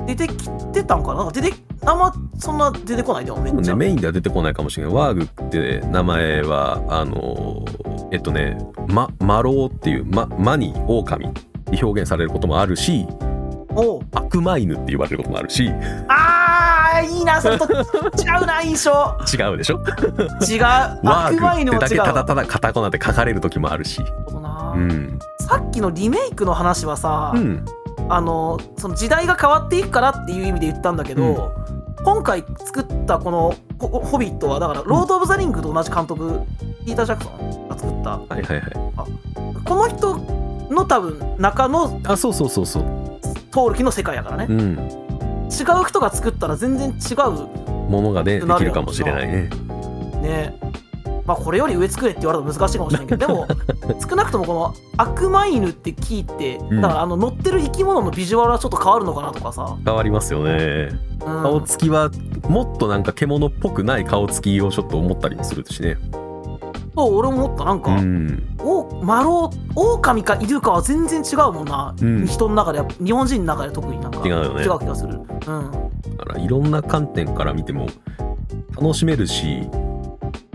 [0.07, 1.31] 出てきてたんかな？
[1.31, 1.55] 出て
[1.85, 7.65] あんまそんな出てこないでもめっちゃ、ね、メインでは出てこないかもしれないワーグって名前はあの
[8.11, 8.59] えっとね
[8.89, 13.07] まマローっていうま魔に狼って表現されることもあるし
[14.13, 15.65] 悪魔犬って言われることもあるし。
[15.65, 15.69] 違
[16.09, 16.32] あー
[17.03, 17.77] いいなそれと違
[18.43, 19.17] うな印象。
[19.53, 19.77] うでしょ？
[19.77, 20.63] 違う。
[21.03, 24.03] ワーグってだけただただカタカナで書かれる時もあるし。
[24.29, 24.73] そうな。
[24.75, 25.19] うん。
[25.41, 27.65] さっきのリメイクの話はさ、うん。
[28.09, 31.53] あのその時代が変わっていくからっていう意味で言ったんだけど、
[32.05, 36.41] 今回作ったこのホ「ホビット」はだから「ロード・オブ・ザ・リング」と同じ監督、
[36.85, 38.11] ピーター・ジャクソンが作った。
[38.11, 39.63] はいはいはい。
[39.65, 40.17] この人
[40.71, 42.85] の多分中のあそうそうそうそう。
[43.51, 44.47] トールキの世界やからね。
[44.49, 44.79] うん
[45.53, 47.73] 違う人が作ったら全然違う。
[47.91, 49.51] ものがねできるかもしれないね。
[50.23, 50.59] ね。
[51.27, 53.47] まあこれより上作れって言われたら難しいかもしれないけどでも
[54.09, 56.81] 少なくともこの悪魔犬って聞いてん。
[56.81, 60.89] だからあの乗ってる生き物のビジュアルはちょっと変わるのかなとかさ、変わりますよね。
[61.25, 61.43] うん。
[61.43, 62.11] 顔つきは
[62.49, 65.97] もっとなんか獣っぽくない顔つきをちょっと思ったりもするしね
[66.95, 68.43] そう俺も思ったなんうか、ん。
[68.61, 72.27] おマロウオオカミかイルカは全然違うもんな、うん。
[72.27, 74.63] 人の中で日本人の中で特になんか違うよね。
[74.63, 77.87] 違う気がする、うん、だからいろんな観点から見ても
[78.77, 79.69] 楽しめるし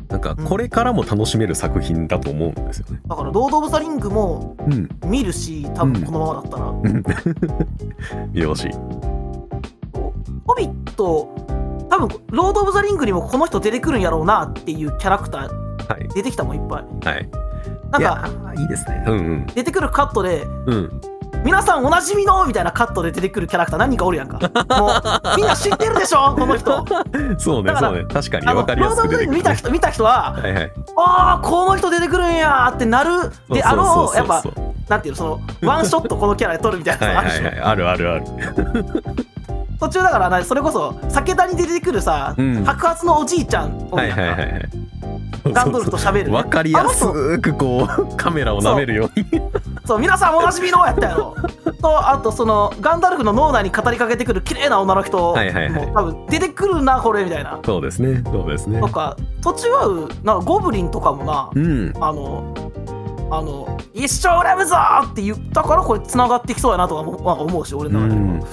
[0.09, 3.01] なんかこれからも楽しめる作品だと思うんですよね。
[3.07, 6.71] だから「ロード・オブ・ザ・リング」もうん、見るし多分このままだったら、
[8.31, 8.71] 見てほしい。
[10.45, 11.27] ホビット
[11.89, 16.07] 多分ロード・オブ・ザ・リングにもこの人出てくるんやろうなっていうキャラクターはい。
[16.13, 16.85] 出てきたもんいっぱい。
[17.09, 17.29] はい。
[17.91, 19.03] なんかいいですね。
[19.07, 20.73] うん出てくるカットでうん。
[20.73, 21.01] うん。
[21.43, 24.39] 皆さんおなじみのみたいなカットで出てくるキャラクター何人かおるやんか。
[24.79, 26.33] もうみんな知ってるでしょ？
[26.39, 26.83] この人。
[27.37, 28.03] そうねそうね。
[28.11, 30.71] 確かに分かりやすく出てくる、ロードオブザリング見た人見た人ははいはい。
[30.97, 33.09] ああこの人出てくるんやーってなる
[33.53, 34.43] であのやっぱ
[34.89, 37.43] なんていうのそのワンショットこのキャラで撮るみたいな はいのあるでしょ？
[37.45, 38.23] はいはいあるあるある。
[39.79, 42.63] 途中だからなそれこそ酒田に出てくるさ、うん。
[42.65, 44.21] 白髪のおじいちゃんおはいるやんか。
[44.23, 44.69] はいはいはい。
[45.53, 47.05] ガンドルフと喋る分かりやす
[47.39, 49.25] くこうカメラを舐めるように。
[49.85, 51.35] そう皆さんおなじみのやったやろ
[51.81, 58.87] とあとそのガンダルフの脳内に語りかけてくる綺麗な女の人もはいはいはい多分出てくるなこれみたいなそうですねそうですねと。
[58.87, 61.93] か途中はなんかゴブリンとかもなうん。
[62.01, 62.53] あの
[63.29, 68.47] あの一生恨むぞーって言ったからこれ繋がってきそうやなとか思うし俺うの中でも、ん。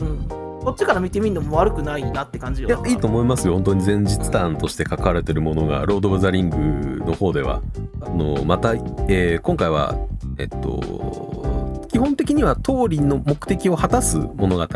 [0.00, 2.68] うん、こっちから見てみるのも悪くないなって感じよ。
[2.68, 3.54] いやいいと思いますよ。
[3.54, 7.60] 本当に前日ターンとして書かれてるものが「ロード・オブ・ザ・リング」の方では。
[8.00, 8.74] あのまた、
[9.08, 9.94] えー今回は
[10.38, 14.66] えっと基本的には通りの目的を果たす物語、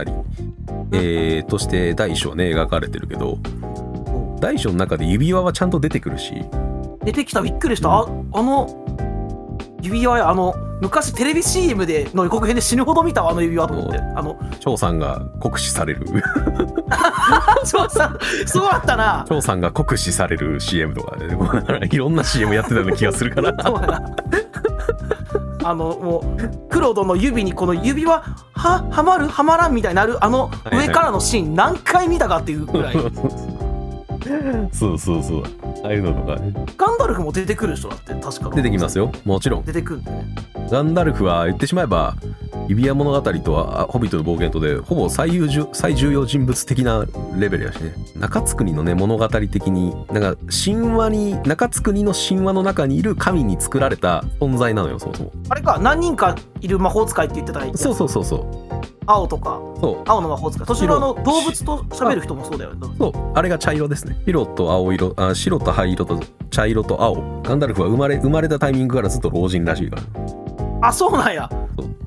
[0.92, 3.38] えーとして第一章ね描かれてるけど
[4.40, 6.44] 第一章の中で指輪はちゃんと出てくるし。
[7.04, 7.40] 出てきた。
[7.40, 7.90] びっくりした。
[7.90, 8.68] ああの
[9.82, 13.98] 指輪やあの昔テレビ CM での予告編で死ぬほど見たわあの指輪と思って。
[13.98, 16.06] あの張さんが酷使される。
[17.64, 18.16] そうさ
[18.46, 19.24] すごかったな。
[19.28, 21.36] 張さんが酷使される CM とかで、ね、
[21.90, 23.54] いろんな CM やってたような気がするから。
[25.64, 28.22] あのもうクロドの指にこの指輪
[28.52, 32.96] ははまるはまらんみたいになるあの上からのシーン何回見たかっていうぐらい
[34.72, 35.44] そうそうそう。
[35.84, 36.52] ああいうのとかね。
[36.76, 38.50] ガンダルフも出てくる人だって確か。
[38.54, 39.12] 出てきますよ。
[39.24, 39.64] もちろん。
[39.64, 40.34] 出てくるんだよね。
[40.70, 42.14] ガンダルフは言ってしまえば
[42.68, 47.06] 指輪物語とはあホビットの冒険とでほぼ最優重最重要人物的な
[47.38, 47.94] レベルやしね。
[48.16, 55.32] 中津国のね物語的になんか神話に中津国の神話の中にいる神に作られた存在なのよそもそも。
[55.48, 58.68] あれか何人かいる魔法使いって言ってたらそうそうそうそう。
[59.06, 60.08] 青とかそう。
[60.08, 60.66] 青の魔法使い。
[60.66, 62.86] 途中のあの動物と喋る人もそうだよね。
[62.98, 63.12] そう。
[63.34, 64.20] あれが茶色ですね。
[64.26, 67.42] 白と青色あ白と灰色と茶色と青。
[67.42, 70.02] ガンダルフは生まれ生まれたタイミングからずっと老人らしいから
[70.80, 71.50] あそうなんや。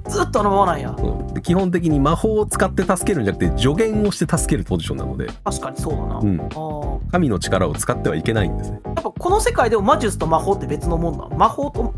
[0.08, 0.94] ずっとあのままなんや。
[0.98, 1.34] そう。
[1.34, 7.12] で基本的に魔法を使って助けるんじゃなくて助言をして助けるポジションなので、確かにそうだな、うん、あー。
[7.12, 8.82] 神の力を使ってはいけないんですね。
[8.86, 11.38] やっぱこの世界でも魔術と魔法って別のもんなの？
[11.38, 11.94] 魔法と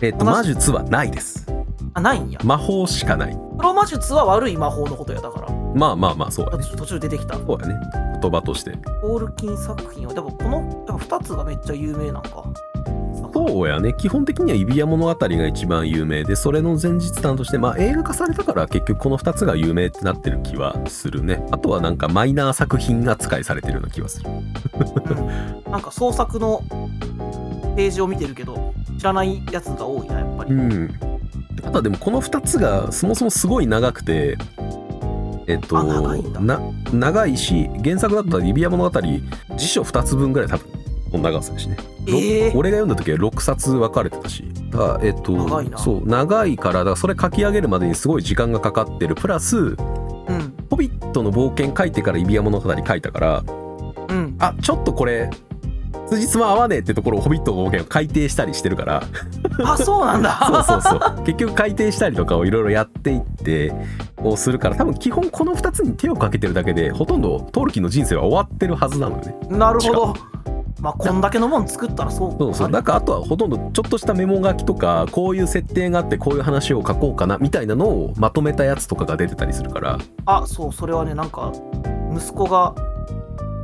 [0.00, 0.30] えっ、と同じ？
[0.30, 1.46] 魔術はないです。
[1.94, 2.40] あないんや。
[2.44, 3.36] 魔法しかない。
[3.56, 5.48] プロ魔術は悪い魔法のことやだから。
[5.74, 6.64] まあまあまあそうだね。
[6.64, 7.34] 途中途中出てきた。
[7.34, 7.74] そうやね。
[8.20, 8.72] 言葉として。
[9.02, 12.44] オールキン作品はでもこのやっぱ2つがめっちゃ有名なんか
[13.32, 13.92] そうやね。
[13.92, 21.44] 基本的には指輪物語が一番有名でそれの前日談としてまあ映画化されたから結局この2つが有名ってなってる気はするね。
[21.50, 24.30] あとはなんかマイナー作品扱いされてるような気はする。
[24.30, 26.62] う んなんか創作の
[27.76, 30.90] ページを見てるけど知らないやつが多いなやっぱり、うん。
[31.62, 34.38] あとはでもこの2つがそもそもすごい長くて
[35.46, 36.40] えっとあ長いんだ。
[36.40, 36.60] な
[36.92, 39.00] 長いし原作だったら指輪物語
[39.56, 40.66] 辞書2つ分ぐらい多分
[41.12, 41.76] の長さだしね
[42.08, 42.56] えー。
[42.56, 44.44] 俺が読んだ時は6冊分かれてたし。
[45.02, 45.78] えっと長いな。
[45.78, 49.14] そう長いからだからそれ書き上げるまでにすごい時間がかかってる。
[49.14, 49.76] プラスうん
[50.70, 53.44] 「ホビットの冒険」書いてから「指輪物語」書いたから
[54.08, 54.36] うん。
[54.38, 55.30] あちょっとこれ
[56.08, 59.02] 辻褄合わねえってところを「ホビットの冒険」を改訂したりしてるから。
[59.64, 60.38] あそうなんだ。
[60.64, 61.22] そうそうそう。
[61.24, 63.72] 結局改訂したりとかをいろいろやっていって
[64.22, 69.36] をするから多分基本この2つに手をかけてるだけでほとんどトールキンの人生は終わってるはずなのよね。
[69.50, 70.14] なるほど
[70.80, 72.70] まあこんだけのもん作ったらそうそうそう。
[72.70, 79.98] だからあとはほとんどちょっとしたメモ書きとかこういう設定があってこういう話を書こうかなみたいなのをまとめたやつとかが出てたりするから。
[80.26, 81.52] あそうそれはねなんか
[82.14, 82.74] 息子が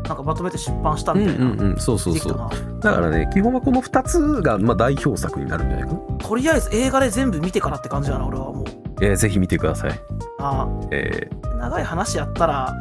[0.07, 1.77] なんかまとめて出版したみたいな、うんうんうん。
[1.79, 2.51] そうそうそう。
[2.81, 8.65] だからね基本はこの2つがまあ代表作になるんじゃないかな、とりあえず映画で全部見てからって感じだな俺はもう。
[9.01, 10.01] えーぜひ見てください、
[10.39, 12.73] あえ長い話やったら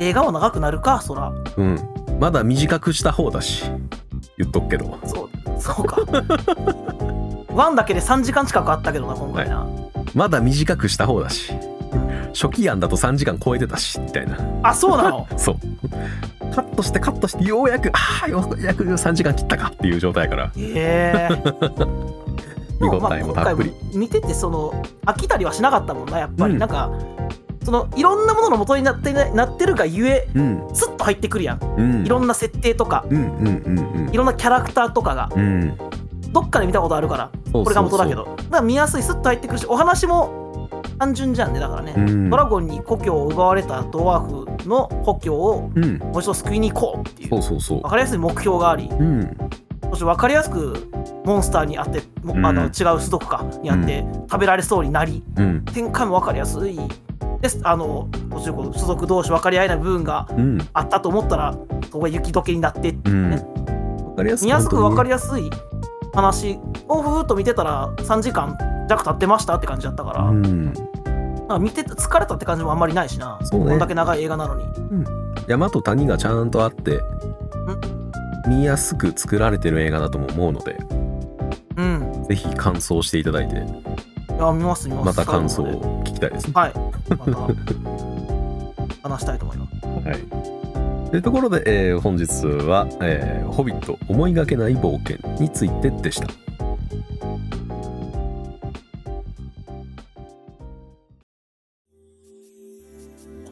[0.00, 1.32] 映画も長くなるかそら。
[1.32, 2.18] ーうん。
[2.20, 3.64] まだ短くした方だし
[4.36, 4.98] 言っとくけど。
[5.04, 5.96] そうそうか。
[7.54, 9.66] ワンだけで3時間近くあったけどな今回な、
[10.14, 11.52] まだ短くした方だし。
[12.34, 14.36] 初期案だと3時間超えてたしみたいな。
[14.62, 15.26] あそうなの？
[15.36, 15.56] そう。
[16.54, 20.44] カットしてカットしてようやくああようやく3時間切ったかっていう状態やから。
[20.46, 21.28] へえ。
[22.80, 23.74] 見応えもたっぷり。
[23.94, 24.72] 見ててその
[25.04, 26.58] 飽きたりはしなかったもんなやっぱり、うん。
[26.60, 26.90] なんか
[27.68, 30.68] そのいろんなものの元になってななってるがゆえうん。
[30.72, 31.58] スッと入ってくるやん。
[31.62, 32.06] うん。
[32.06, 33.04] いろんな設定とか。
[33.10, 35.28] うんうんうんいろんなキャラクターとかが。
[35.36, 35.40] うん。
[35.42, 35.78] うん
[36.32, 37.30] どっかで見たことあるから。
[37.52, 38.24] これが元だけど。
[38.24, 42.30] だから見やすいスッと入ってくるしお話も単純じゃんねだからね、うん。
[42.30, 45.98] ドラゴンに故郷を奪われたドワーフの故郷をうん。
[45.98, 47.28] もう一度救いに行こうっていう。
[47.28, 47.82] そうそうそう。
[47.82, 48.88] 分かりやすい目標があり。
[48.90, 49.36] うん。
[49.90, 50.90] そして分かりやすく
[51.26, 52.00] モンスターにあって、
[52.42, 55.22] あの違う種族かにあって、食べられそうになり。
[55.36, 55.64] うん。
[55.66, 56.78] 展開も分かりやすい
[57.40, 57.60] です。
[57.64, 60.58] あの途中こう種族同士分かり合えない部分がうん。
[60.72, 64.04] あったと思ったらそこが雪解けになってってういうね、ん。
[64.04, 65.50] わかりやすく見やすく分かりややすい
[66.14, 66.58] 話
[66.88, 68.56] をふーっと見てたら3時間
[68.88, 70.72] 弱経ってましたって感じだったから、うん。
[71.48, 73.38] か見てて疲れたって感じもあんまりないしな。
[73.40, 73.48] ね。
[73.50, 74.64] こんだけ長い映画なのに。
[75.46, 77.00] 山と谷がちゃんとあって
[78.46, 80.76] 見やすく作られてる映画だとも思うので
[81.76, 82.24] うん。
[82.28, 83.62] ぜひ感想していただいて
[84.38, 86.74] いや見ます見ますまた感想を聞きたいですねではい
[87.10, 91.10] また話したいと思いますはい。
[91.10, 96.28] というところで、えー本日は、えーホビット思いがけない冒険」についてでした。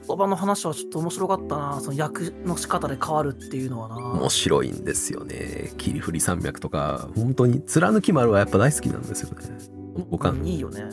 [0.07, 5.72] 言葉の話はちょっと面白かったなその役の仕方で変わるっていうのはな面白いんですよね。
[5.76, 9.76] 霧降り山脈とか本当に貫き丸はやっぱ大好きなんですよね。
[9.97, 10.85] この他うんいいよね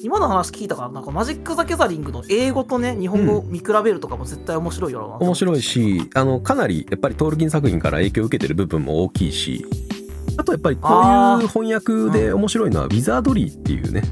[0.00, 9.66] 今の話聞いたからなんかマジック・ザ・ギャザリングの英語とね日本語見比べるとかも絶対面白いよな、面白いしあのかなりやっぱりトールキン作品から影響を受けてる部分も大きいし
[10.36, 14.02] あとやっぱりこういう翻訳で面白いのは、ウィザードリーっていうね、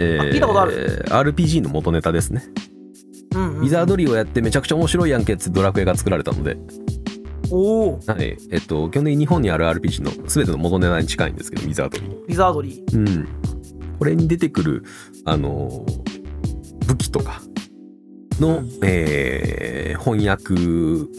[0.00, 2.44] えあ聞いたことある RPG の元ネタですね。
[3.34, 6.56] うんうんウィザードリーをやってめちゃくちゃ面白いやんけってドラクエが作られたので、
[7.56, 12.10] おおはいえっと、基本的に日本にある RPG の全ての元ネタに近いんですけど、ウィザードリー。
[12.10, 13.28] ウィザードリーうん。
[13.98, 14.84] これに出てくる、
[15.24, 16.14] あのー
[16.86, 17.40] 武器とか
[18.40, 20.52] の、うんえー翻訳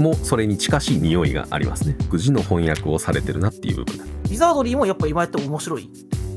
[0.03, 1.95] もそれに近しい匂いがありますね。
[2.09, 4.03] くじの翻訳をされてるなっていう部分だ。
[4.03, 5.89] ウィザードリーもやっぱ今やっても面白い？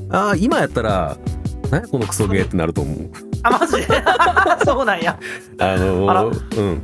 [0.09, 1.17] ああ、今やったら、
[1.69, 3.11] 何やこのクソゲーってなると思う。
[3.43, 3.73] あマジ？
[3.75, 3.85] で
[4.65, 5.19] そうなんや
[5.59, 6.81] あのあらーうん。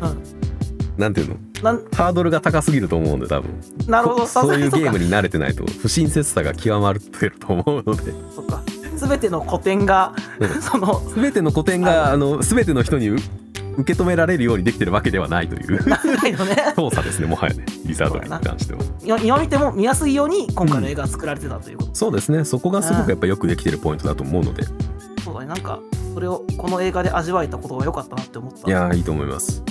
[0.97, 1.35] なんていうの？
[1.93, 3.51] ハードルが高すぎると思うんで多分。
[3.87, 8.11] なるほどこそういうゲームに慣れてないと不親切さが極まってると思うので。
[8.33, 8.63] そっか。
[8.95, 10.49] 全ての古典がうん。
[10.61, 13.17] その全ての古典があの全ての人にう
[13.77, 16.55] 受け止められるようにできてるわけではないというないのね。
[16.75, 18.79] 操作ですねもはやねリザードに関しては。
[19.03, 22.45] 今今見ても見やすいように今回の映画が作られてたということ、そうですね。
[22.45, 24.63] そこがすごくやっぱよくできてるポイントだと思うので。
[25.23, 25.47] そうだね。
[25.47, 25.79] なんか
[26.13, 28.67] それをこの映画で味わえたことが良かったなって思った。
[28.67, 29.61] いやーいいと思います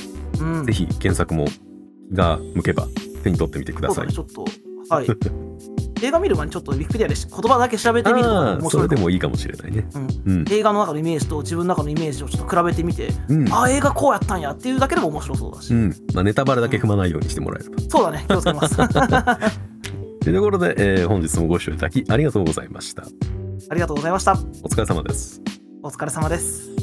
[0.40, 0.66] うん。
[0.66, 1.46] ぜひ検索も
[2.12, 2.86] が向けば
[3.22, 4.08] 手に取ってみてください。
[4.12, 4.44] ちょっと
[4.88, 5.06] はい。
[6.02, 9.88] 映画見る前にちょっとウィキペディアで言葉だけ調べてみるとああそれでもいいかもしれないね。
[9.94, 10.08] うん。
[10.26, 10.44] うん。
[10.50, 13.52] 映画の中のイメージと自分の中のイメージをちょっと比べてみて、うん。
[13.52, 15.94] ああ映画こうやったんやっていうだけでも面白そうだし、うん。
[16.12, 17.76] まあネタバレだけ踏まないようにしてもらえれば。
[17.88, 18.74] そうだね気をつけます。
[18.78, 18.88] あ
[20.20, 23.04] というところで、えー本日もご視聴いただきありがとうございました。
[23.72, 24.32] りがとうございました。
[24.62, 25.40] お疲れ様です。
[25.82, 26.73] お疲れ様です